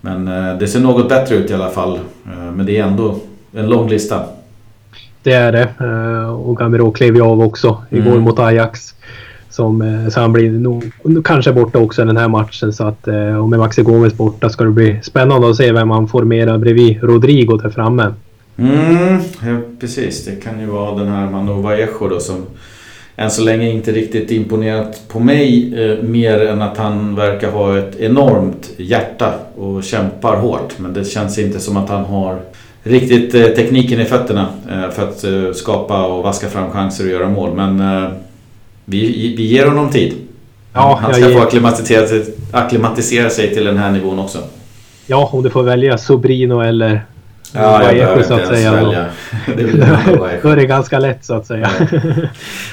[0.00, 0.24] Men
[0.58, 1.98] det ser något bättre ut i alla fall.
[2.54, 3.18] Men det är ändå
[3.52, 4.24] en lång lista.
[5.22, 5.68] Det är det.
[6.32, 8.22] Och Gamero klev ju av också igår mm.
[8.22, 8.95] mot Ajax.
[9.56, 10.84] Som, eh, så han blir nog,
[11.24, 12.72] kanske borta också den här matchen.
[12.72, 15.90] Så att, eh, och med Maxi Gomes borta ska det bli spännande att se vem
[15.90, 18.14] han formerar bredvid Rodrigo där framme.
[18.56, 20.24] Mm, ja, precis.
[20.24, 22.46] Det kan ju vara den här Manova Echo då som
[23.16, 27.78] än så länge inte riktigt imponerat på mig eh, mer än att han verkar ha
[27.78, 30.78] ett enormt hjärta och kämpar hårt.
[30.78, 32.38] Men det känns inte som att han har
[32.82, 37.10] riktigt eh, tekniken i fötterna eh, för att eh, skapa och vaska fram chanser och
[37.10, 37.54] göra mål.
[37.54, 38.10] Men eh,
[38.88, 40.14] vi, vi ger honom tid.
[40.72, 44.38] Ja, han ska få acklimatisera sig, acklimatisera sig till den här nivån också.
[45.06, 47.04] Ja, om du får välja Sobrino eller
[47.52, 49.06] Ja, jag behöver inte ens säga, välja.
[49.56, 51.70] det då är det ganska lätt så att säga.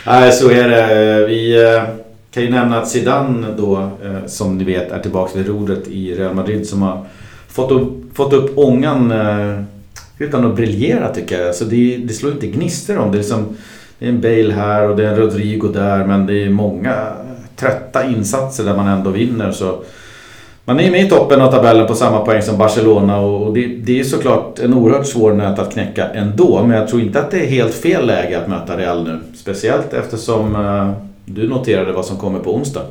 [0.05, 1.27] Nej, så är det.
[1.27, 1.83] Vi eh,
[2.33, 6.13] kan ju nämna att Zidane då, eh, som ni vet, är tillbaka vid rodret i
[6.15, 7.05] Real Madrid som har
[7.47, 9.63] fått upp, fått upp ångan eh,
[10.17, 11.55] utan att briljera tycker jag.
[11.55, 13.19] Så det, det slår inte gnistor om det.
[13.19, 13.57] Är som,
[14.03, 16.95] det är en Bale här och det är en Rodrigo där men det är många
[17.55, 19.51] trötta insatser där man ändå vinner.
[19.51, 19.83] Så
[20.65, 23.99] man är med i toppen av tabellen på samma poäng som Barcelona och det, det
[23.99, 26.63] är såklart en oerhört svår nöt att knäcka ändå.
[26.63, 29.19] Men jag tror inte att det är helt fel läge att möta Real nu.
[29.35, 30.91] Speciellt eftersom eh,
[31.25, 32.83] du noterade vad som kommer på onsdag.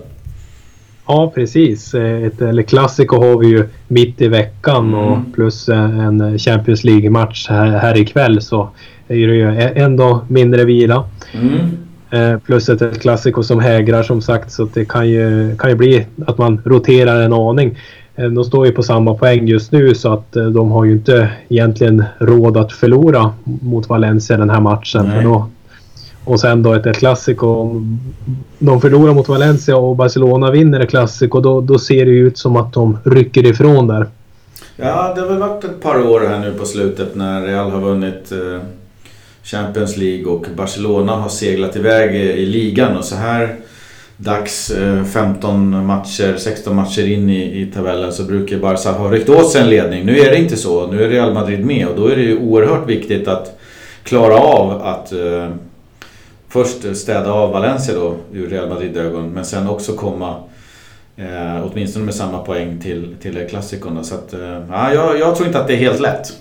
[1.12, 1.94] Ja, precis.
[1.94, 4.94] Ett eller Clasico har vi ju mitt i veckan mm.
[4.94, 8.68] och plus en Champions League-match här, här ikväll så
[9.08, 11.04] är det ju ändå mindre vila.
[11.32, 11.58] Mm.
[12.10, 16.06] Eh, plus ett klassiko som hägrar som sagt så det kan ju, kan ju bli
[16.26, 17.78] att man roterar en aning.
[18.16, 20.92] Eh, de står ju på samma poäng just nu så att eh, de har ju
[20.92, 25.12] inte egentligen råd att förlora mot Valencia den här matchen.
[25.12, 25.48] För då,
[26.24, 27.42] och sen då ett, ett.
[27.42, 28.00] Om
[28.58, 32.56] de förlorar mot Valencia och Barcelona vinner ett klassiko då, då ser det ut som
[32.56, 34.06] att de rycker ifrån där.
[34.76, 37.80] Ja, det har väl varit ett par år här nu på slutet när Real har
[37.80, 38.60] vunnit eh,
[39.42, 43.56] Champions League och Barcelona har seglat iväg i ligan och så här
[44.16, 49.28] dags eh, 15 matcher, 16 matcher in i, i tabellen så brukar Barca ha ryckt
[49.28, 50.06] åt sig en ledning.
[50.06, 50.86] Nu är det inte så.
[50.86, 53.58] Nu är Real Madrid med och då är det ju oerhört viktigt att
[54.02, 55.48] klara av att eh,
[56.52, 60.36] först städa av Valencia då ur Real Madrid-ögon men sen också komma
[61.16, 64.04] eh, åtminstone med samma poäng till, till klassikerna.
[64.04, 64.60] Så att, eh,
[64.94, 66.32] jag, jag tror inte att det är helt lätt.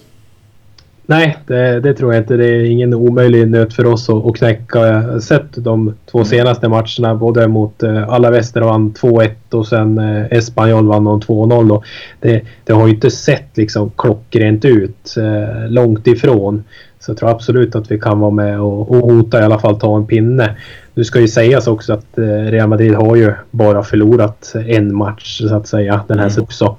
[1.06, 2.38] Nej, det, det, tror jag inte.
[2.38, 4.80] Det är ingen omöjlig nöt för oss att, att knäcka.
[4.80, 6.26] Jag har sett de två mm.
[6.26, 11.84] senaste matcherna både mot eh, Alaväster vann 2-1 och sen eh, Espanyol vann 2-0.
[12.20, 15.16] Det, det har ju inte sett liksom klockrent ut.
[15.18, 16.64] Eh, långt ifrån.
[17.02, 19.80] Så jag tror absolut att vi kan vara med och, och hota i alla fall
[19.80, 20.56] ta en pinne.
[20.94, 25.38] Nu ska ju sägas också att eh, Real Madrid har ju bara förlorat en match
[25.38, 26.44] så att säga den här mm.
[26.44, 26.78] också.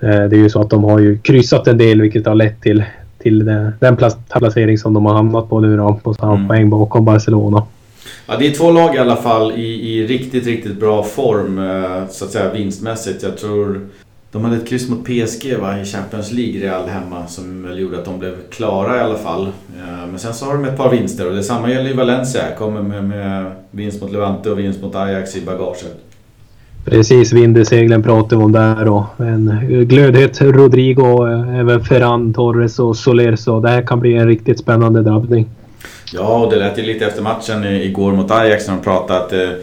[0.00, 2.62] Eh, det är ju så att de har ju kryssat en del vilket har lett
[2.62, 2.84] till
[3.22, 3.96] till den, den
[4.38, 6.48] placering som de har hamnat på nu då, på samma mm.
[6.48, 7.62] poäng bakom Barcelona.
[8.26, 12.08] Ja, det är två lag i alla fall i, i riktigt, riktigt bra form eh,
[12.10, 13.22] så att säga vinstmässigt.
[13.22, 13.80] Jag tror
[14.32, 17.98] de hade ett kryss mot PSG va, i Champions League, Real hemma, som väl gjorde
[17.98, 19.42] att de blev klara i alla fall.
[19.46, 22.42] Eh, men sen så har de ett par vinster och detsamma gäller ju Valencia.
[22.58, 25.96] Kommer med, med vinst mot Levante och vinst mot Ajax i bagaget.
[26.84, 31.26] Precis, vinderseglen pratar vi om där och en glödhet Rodrigo,
[31.60, 35.48] även Ferran Torres och Soler så det här kan bli en riktigt spännande drabbning.
[36.12, 39.32] Ja, och det lät ju lite efter matchen igår mot Ajax när de pratade att
[39.32, 39.62] eh,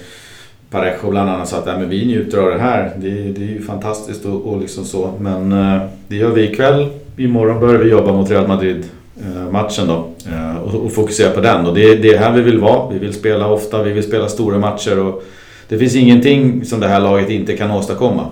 [0.69, 2.91] Parejo bland annat sa att äh, men vi njuter av det här.
[2.97, 5.11] Det, det är ju fantastiskt och, och liksom så.
[5.19, 6.87] Men eh, det gör vi ikväll.
[7.17, 11.65] Imorgon börjar vi jobba mot Real Madrid-matchen eh, då eh, och, och, fokusera på den.
[11.65, 12.89] Och det, det är här vi vill vara.
[12.89, 14.99] Vi vill spela ofta, vi vill spela stora matcher.
[14.99, 15.23] Och,
[15.69, 18.25] det finns ingenting som det här laget inte kan åstadkomma.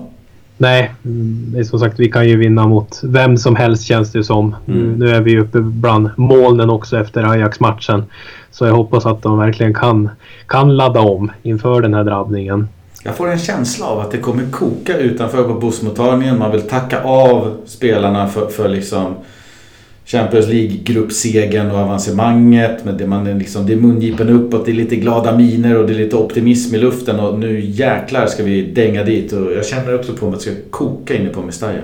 [0.57, 4.23] Nej, det är som sagt vi kan ju vinna mot vem som helst känns det
[4.23, 4.55] som.
[4.67, 4.93] Mm.
[4.93, 8.03] Nu, är vi uppe bland molnen också efter Ajax-matchen.
[8.51, 10.09] Så jag hoppas att de verkligen kan,
[10.47, 12.67] kan ladda om inför den här drabbningen.
[13.03, 16.39] Jag får en känsla av att det kommer koka utanför på bussmottagningen.
[16.39, 19.15] Man vill tacka av spelarna för, för liksom
[20.05, 22.85] Champions League-gruppsegern och avancemanget.
[22.85, 25.87] Men det, man är liksom, det är mungipen uppåt, det är lite glada miner och
[25.87, 27.19] det är lite optimism i luften.
[27.19, 29.33] Och nu jäklar ska vi dänga dit.
[29.33, 31.79] Och jag känner också på mig att det ska koka inne på Mestalla.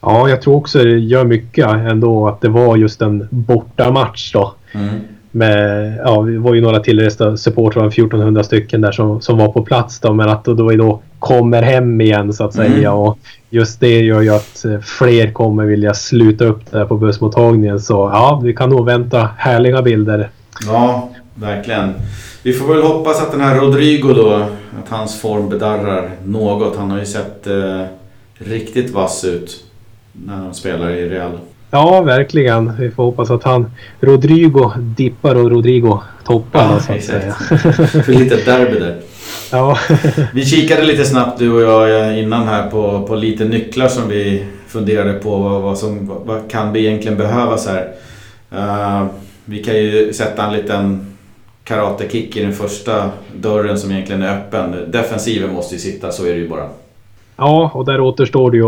[0.00, 4.54] Ja, jag tror också det gör mycket ändå att det var just en bortamatch då.
[4.72, 9.52] Mm med, ja, vi var ju några tillresta supportrar, 1400 stycken där som, som var
[9.52, 12.88] på plats då, men att då, då, då kommer hem igen så att säga.
[12.88, 12.92] Mm.
[12.92, 13.18] Och
[13.50, 17.80] just det gör ju att fler kommer vilja sluta upp där på bussmottagningen.
[17.80, 20.30] Så ja, vi kan nog vänta härliga bilder.
[20.66, 21.94] Ja, verkligen.
[22.42, 24.32] Vi får väl hoppas att den här Rodrigo då,
[24.82, 26.76] att hans form bedarrar något.
[26.76, 27.82] Han har ju sett eh,
[28.34, 29.64] riktigt vass ut
[30.12, 31.38] när han spelar i Real.
[31.70, 32.76] Ja, verkligen.
[32.78, 36.72] Vi får hoppas att han Rodrigo dippar och Rodrigo toppar.
[36.72, 37.32] Ja, så att säga.
[37.32, 39.00] För lite derby där.
[39.52, 39.78] Ja.
[40.34, 44.44] vi kikade lite snabbt du och jag innan här på, på lite nycklar som vi
[44.66, 47.92] funderade på vad, vad som vad kan vi egentligen behövas här.
[48.52, 49.06] Uh,
[49.44, 51.16] vi kan ju sätta en liten
[51.64, 54.90] karatekick i den första dörren som egentligen är öppen.
[54.90, 56.68] Defensiven måste ju sitta, så är det ju bara.
[57.36, 58.66] Ja, och där återstår det ju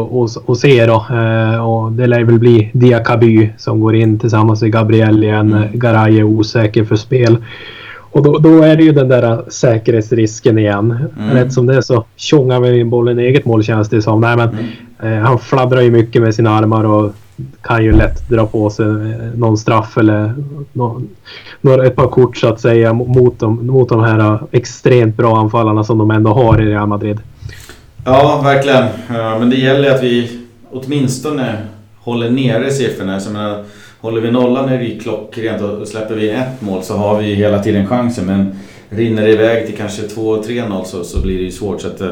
[0.50, 1.06] att, se då.
[1.10, 5.52] Eh, och det lär väl bli Diakaby som går in tillsammans med Gabriel igen.
[5.52, 5.68] Mm.
[5.72, 7.36] Garay är osäker för spel.
[8.12, 11.08] Och då, då, är det ju den där säkerhetsrisken igen.
[11.18, 11.34] Mm.
[11.34, 14.20] Rätt som det är så tjongar vi in bollen i eget mål känns det som.
[14.20, 15.18] Nej, men, mm.
[15.18, 17.12] eh, han fladdrar ju mycket med sina armar och
[17.62, 18.86] kan ju lätt dra på sig
[19.34, 20.34] någon straff eller
[20.72, 21.08] någon,
[21.84, 25.98] ett par kort så att säga mot de, mot de här extremt bra anfallarna som
[25.98, 27.18] de ändå har i Real Madrid.
[28.04, 28.84] Ja, verkligen.
[29.38, 30.40] Men det gäller att vi
[30.70, 31.56] åtminstone
[32.00, 33.20] håller nere siffrorna.
[33.20, 33.64] Så menar,
[34.02, 37.62] håller vi nollan är det klockrent och släpper vi ett mål så har vi hela
[37.62, 38.26] tiden chansen.
[38.26, 41.80] Men rinner det iväg till kanske 2-3-0 så, så blir det ju svårt.
[41.80, 42.10] Så att, eh,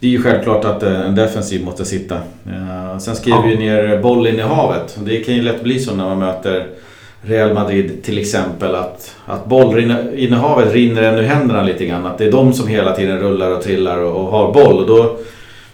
[0.00, 2.18] det är ju självklart att eh, en defensiv måste sitta.
[3.00, 4.98] Sen skriver vi ner bollen i havet.
[5.04, 6.66] Det kan ju lätt bli så när man möter
[7.22, 12.06] Real Madrid till exempel att, att bollinnehavet rinner en ur händerna lite grann.
[12.06, 14.78] Att det är de som hela tiden rullar och trillar och, och har boll.
[14.78, 15.16] Och då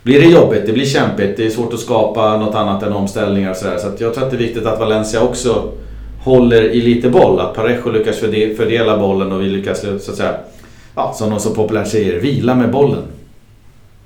[0.02, 1.36] blir det jobbigt, det blir kämpigt.
[1.36, 3.78] Det är svårt att skapa något annat än omställningar och sådär.
[3.78, 5.72] Så jag tror att det är viktigt att Valencia också
[6.22, 7.40] håller i lite boll.
[7.40, 8.18] Att Parejo lyckas
[8.56, 10.34] fördela bollen och vi lyckas så att säga,
[10.94, 13.02] ja, som de så populärt säger, vila med bollen.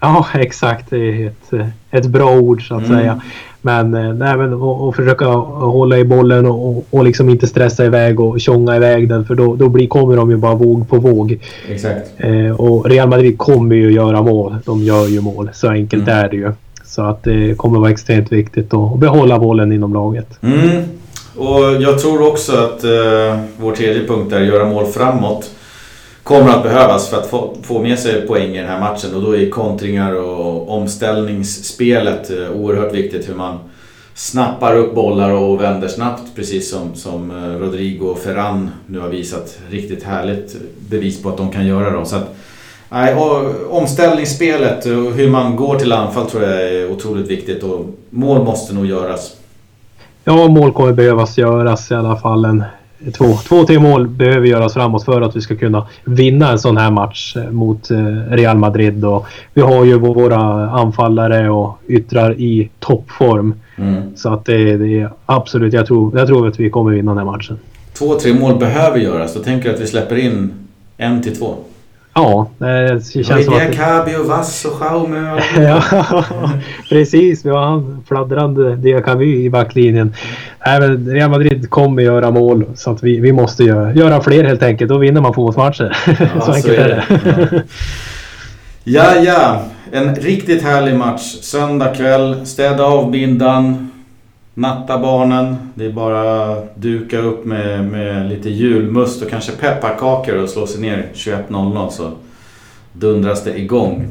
[0.01, 0.91] Ja, exakt.
[0.91, 2.99] Det är ett, ett bra ord så att mm.
[2.99, 3.21] säga.
[3.65, 7.85] Men, eh, nej, men och, och försöka hålla i bollen och, och liksom inte stressa
[7.85, 10.99] iväg och tjonga iväg den för då, då blir, kommer de ju bara våg på
[10.99, 11.39] våg.
[11.69, 12.11] Exakt.
[12.17, 14.57] Eh, och Real Madrid kommer ju göra mål.
[14.65, 15.51] De gör ju mål.
[15.53, 16.25] Så enkelt mm.
[16.25, 16.53] är det ju.
[16.85, 20.39] Så att det kommer vara extremt viktigt att behålla bollen inom laget.
[20.43, 20.83] Mm.
[21.37, 25.51] Och jag tror också att eh, vår tredje punkt är att göra mål framåt
[26.25, 29.15] kommer att behövas för att få, få med sig poäng i den här matchen.
[29.15, 33.29] Och då är kontringar och omställningsspelet eh, oerhört viktigt.
[33.29, 33.59] Hur man
[34.15, 36.23] snappar upp bollar och vänder snabbt.
[36.37, 40.57] Precis som, som eh, Rodrigo och Ferran nu har visat riktigt härligt
[40.89, 41.91] bevis på att de kan göra.
[41.91, 42.05] Då.
[42.05, 42.37] Så att,
[42.89, 43.15] nej,
[43.71, 47.63] omställningsspelet och hur man går till anfall tror jag är otroligt viktigt.
[47.63, 49.37] Och mål måste nog göras.
[50.25, 52.45] Ja, mål kommer behövas göras i alla fall.
[52.45, 52.65] En
[53.13, 56.77] två, två, tre mål behöver göras framåt för att vi ska kunna vinna en sån
[56.77, 57.99] här match eh, mot eh,
[58.31, 59.05] Real Madrid.
[59.05, 63.55] Och vi har ju våra anfallare och yttrar i toppform.
[63.77, 64.17] Mm.
[64.17, 67.19] Så att det, det, är absolut, jag tror, jag tror att vi kommer vinna den
[67.19, 67.59] här matchen.
[67.93, 69.35] Två, tre mål behöver göras.
[69.35, 70.53] Då tänker jag att vi släpper in
[70.97, 71.55] en till två.
[72.15, 73.61] Ja, det känns ja, som att...
[73.61, 75.83] Diakabi och Vass och Jaume Ja,
[76.89, 77.45] precis.
[77.45, 80.15] Vi har han fladdrande Diakabi i backlinjen.
[80.61, 84.63] Även Real Madrid kommer göra mål så att vi, vi måste göra, göra fler helt
[84.63, 84.89] enkelt.
[84.89, 85.97] Då vinner man fotbollsmatcher.
[86.35, 87.05] Ja, så enkelt så är det.
[87.51, 87.63] det.
[88.85, 89.63] ja, ja.
[89.93, 91.23] En riktigt härlig match.
[91.41, 92.47] Söndag kväll.
[92.47, 93.91] Städa av bindan.
[94.55, 95.57] Natta barnen.
[95.75, 100.81] Det är bara duka upp med, med lite julmust och kanske pepparkakor och slå sig
[100.81, 102.11] ner 21.00 så
[102.93, 104.09] dundras det igång.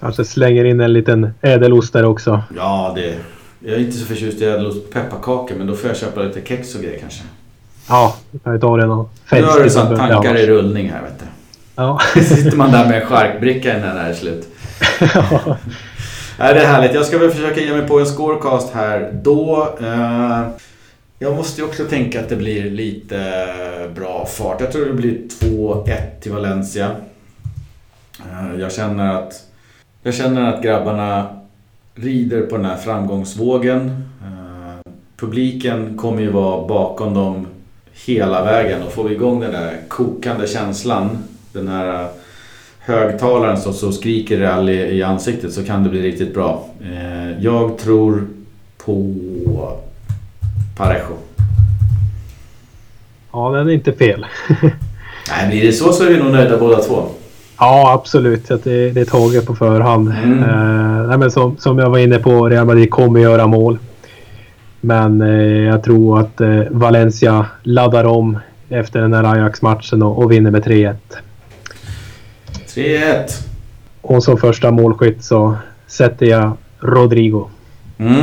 [0.00, 2.42] Kanske slänger in en liten ädelost där också.
[2.56, 3.16] Ja, det...
[3.60, 6.40] Jag är inte så förtjust i ädelost och pepparkakor men då får jag köpa lite
[6.44, 7.22] kex och grejer kanske.
[7.88, 9.08] Ja, vi kan ju ta det någon.
[9.32, 11.24] Nu har du satt tankar i rullning här vet du.
[11.76, 12.00] Ja.
[12.22, 14.48] sitter man där med en charkbricka innan det här är slut.
[15.14, 15.56] ja.
[16.38, 16.94] Nej, det är härligt.
[16.94, 19.10] Jag ska väl försöka ge mig på en scorecast här.
[19.22, 19.76] Då...
[19.80, 20.40] Eh,
[21.18, 23.46] jag måste ju också tänka att det blir lite
[23.94, 24.60] bra fart.
[24.60, 26.90] Jag tror det blir 2-1 till Valencia.
[28.18, 29.42] Eh, jag känner att...
[30.02, 31.26] Jag känner att grabbarna
[31.94, 34.04] rider på den här framgångsvågen.
[34.22, 37.46] Eh, publiken kommer ju vara bakom dem
[38.06, 41.18] hela vägen och får vi igång den där kokande känslan,
[41.52, 42.08] den här
[42.86, 46.64] högtalaren så, så skriker det i, i ansiktet så kan det bli riktigt bra.
[46.80, 48.26] Eh, jag tror
[48.84, 49.14] på
[50.76, 51.16] Parejo.
[53.32, 54.26] Ja, den är inte fel.
[55.30, 57.02] Nej, blir det så så är vi nog nöjda båda två.
[57.58, 58.48] Ja, absolut.
[58.48, 60.08] Det, det är taget på förhand.
[60.24, 60.42] Mm.
[60.42, 63.78] Eh, nej, men som, som jag var inne på, Real Madrid kommer göra mål.
[64.80, 70.32] Men eh, jag tror att eh, Valencia laddar om efter den här Ajax-matchen och, och
[70.32, 70.94] vinner med 3-1.
[72.76, 73.30] 3-1.
[74.00, 75.56] Och som första målskytt så
[75.86, 77.48] sätter jag Rodrigo.
[77.98, 78.22] Mm.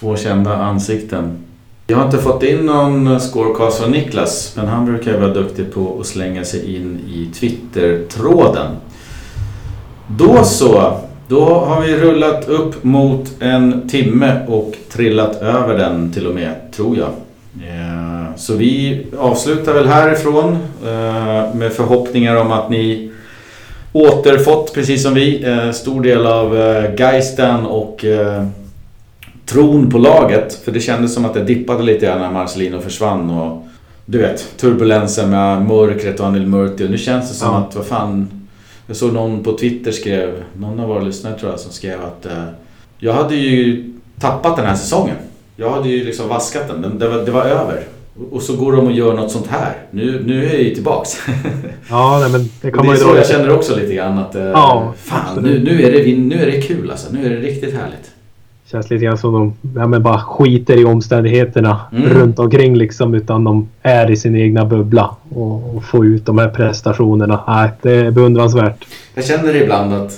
[0.00, 1.38] Två kända ansikten.
[1.86, 5.74] Jag har inte fått in någon scorecast från Niklas, men han brukar ju vara duktig
[5.74, 8.76] på att slänga sig in i Twitter-tråden.
[10.08, 16.26] Då så, då har vi rullat upp mot en timme och trillat över den till
[16.26, 17.08] och med, tror jag.
[17.68, 23.12] Eh, så vi avslutar väl härifrån eh, med förhoppningar om att ni
[23.96, 28.46] återfått, precis som vi, eh, stor del av eh, geisten och eh,
[29.46, 30.54] tron på laget.
[30.64, 33.30] För det kändes som att det dippade lite grann när Marcelino försvann.
[33.30, 33.66] Och,
[34.04, 36.88] du vet, turbulensen med mörkret och Anil Murti.
[36.88, 37.58] Nu känns det som ja.
[37.58, 38.28] att, vad fan...
[38.86, 42.26] Jag såg någon på Twitter skrev, någon av våra lyssnare tror jag, som skrev att
[42.26, 42.44] eh,
[42.98, 43.84] jag hade ju
[44.20, 45.16] tappat den här säsongen.
[45.56, 46.98] Jag hade ju liksom vaskat den.
[46.98, 47.82] Det var, det var över.
[48.30, 49.72] Och så går de och gör något sånt här.
[49.90, 51.10] Nu, nu är jag ju tillbaks.
[51.90, 54.18] Ja, nej, men det kan man ju Det är så jag känner också lite grann
[54.18, 54.34] att...
[54.34, 57.12] Eh, ja, fan, nu, nu, är det, nu är det kul alltså.
[57.12, 58.10] Nu är det riktigt härligt.
[58.66, 62.08] Känns lite grann som de ja, men bara skiter i omständigheterna mm.
[62.08, 63.14] runt omkring liksom.
[63.14, 67.44] Utan de är i sin egna bubbla och, och får ut de här prestationerna.
[67.46, 68.86] Nej, det är beundransvärt.
[69.14, 70.12] Jag känner ibland att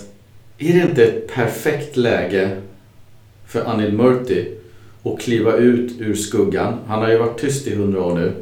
[0.59, 2.51] är det inte ett perfekt läge
[3.47, 4.58] för Anil Murti
[5.05, 6.75] att kliva ut ur skuggan.
[6.89, 8.33] Han har ju varit tyst i hundra år nu.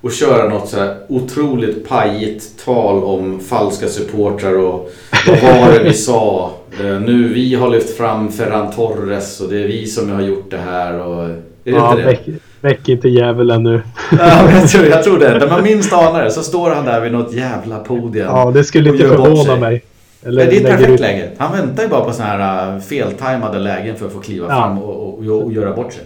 [0.00, 4.92] Och köra något så här otroligt pajigt tal om falska supportrar och
[5.26, 6.52] vad var det vi sa?
[6.80, 10.50] Eh, nu vi har lyft fram Ferran Torres och det är vi som har gjort
[10.50, 11.00] det här.
[11.00, 12.08] Och, är det ja, inte det?
[12.08, 12.28] Väck,
[12.60, 13.82] väck inte djävulen nu.
[14.18, 15.38] ja, jag, tror, jag tror det.
[15.38, 18.26] När man minst anar det så står han där vid något jävla podium.
[18.26, 19.82] Ja, det skulle inte förvåna mig.
[20.24, 21.00] Eller det är ett perfekt ut.
[21.00, 21.30] läge.
[21.38, 24.54] Han väntar ju bara på sådana här äh, feltajmade lägen för att få kliva ja.
[24.54, 26.04] fram och, och, och, göra bort sig.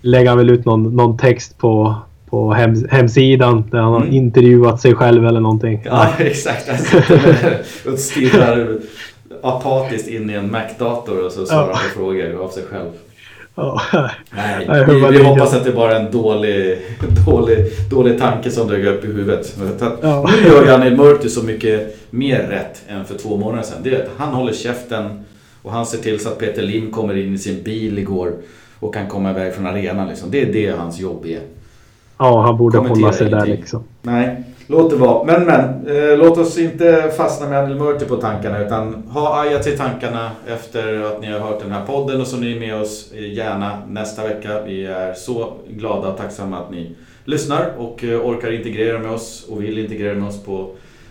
[0.00, 1.94] Lägger han väl ut någon, någon text på,
[2.30, 4.14] på hem, hemsidan där han har mm.
[4.14, 5.82] intervjuat sig själv eller någonting.
[5.84, 6.68] Ja, exakt.
[6.68, 8.78] Han sitter och stirrar
[9.42, 11.72] apatiskt in i en Mac-dator och så svarar ja.
[11.72, 12.90] på frågor av sig själv.
[13.54, 13.80] Ja.
[14.30, 16.78] Nej, vi, vi hoppas att det bara är en dålig,
[17.26, 17.58] dålig,
[17.90, 19.56] dålig tanke som dök upp i huvudet.
[20.02, 20.30] Ja.
[20.30, 23.78] Nu gör Janne Murti så mycket mer rätt än för två månader sedan.
[23.82, 25.24] Det är att han håller käften
[25.62, 28.32] och han ser till så att Peter Lim kommer in i sin bil igår
[28.80, 30.08] och kan komma iväg från arenan.
[30.08, 30.30] Liksom.
[30.30, 31.40] Det är det hans jobb är.
[32.18, 33.50] Ja, han borde hålla sig ingenting.
[33.50, 33.84] där liksom.
[34.02, 34.42] Nej,
[34.72, 35.24] låt det vara.
[35.24, 39.58] Men men, eh, låt oss inte fastna med Anil Murti på tankarna utan ha Aja
[39.58, 42.80] till tankarna efter att ni har hört den här podden och så ni är med
[42.80, 44.62] oss gärna nästa vecka.
[44.66, 49.46] Vi är så glada och tacksamma att ni lyssnar och eh, orkar integrera med oss
[49.48, 50.70] och vill integrera med oss på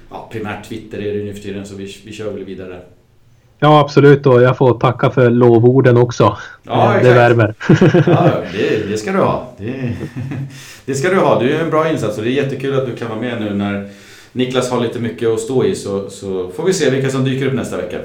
[0.10, 2.80] ja, primärt Twitter är det nu för tiden så vi, vi kör väl vidare.
[3.64, 6.38] Ja absolut och jag får tacka för lovorden också.
[6.64, 7.56] Ja, det värmer.
[8.08, 9.48] ja, det, det, ska du ha.
[9.58, 9.94] Det,
[10.86, 11.40] det ska du ha.
[11.40, 13.54] Du är en bra insats och det är jättekul att du kan vara med nu
[13.54, 13.90] när
[14.32, 17.48] Niklas har lite mycket att stå i så, så får vi se vilka som dyker
[17.48, 17.98] upp nästa vecka.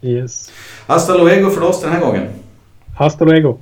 [0.00, 0.52] Yes.
[0.86, 2.28] Hasta luego för oss den här gången.
[2.98, 3.58] Hasta luego.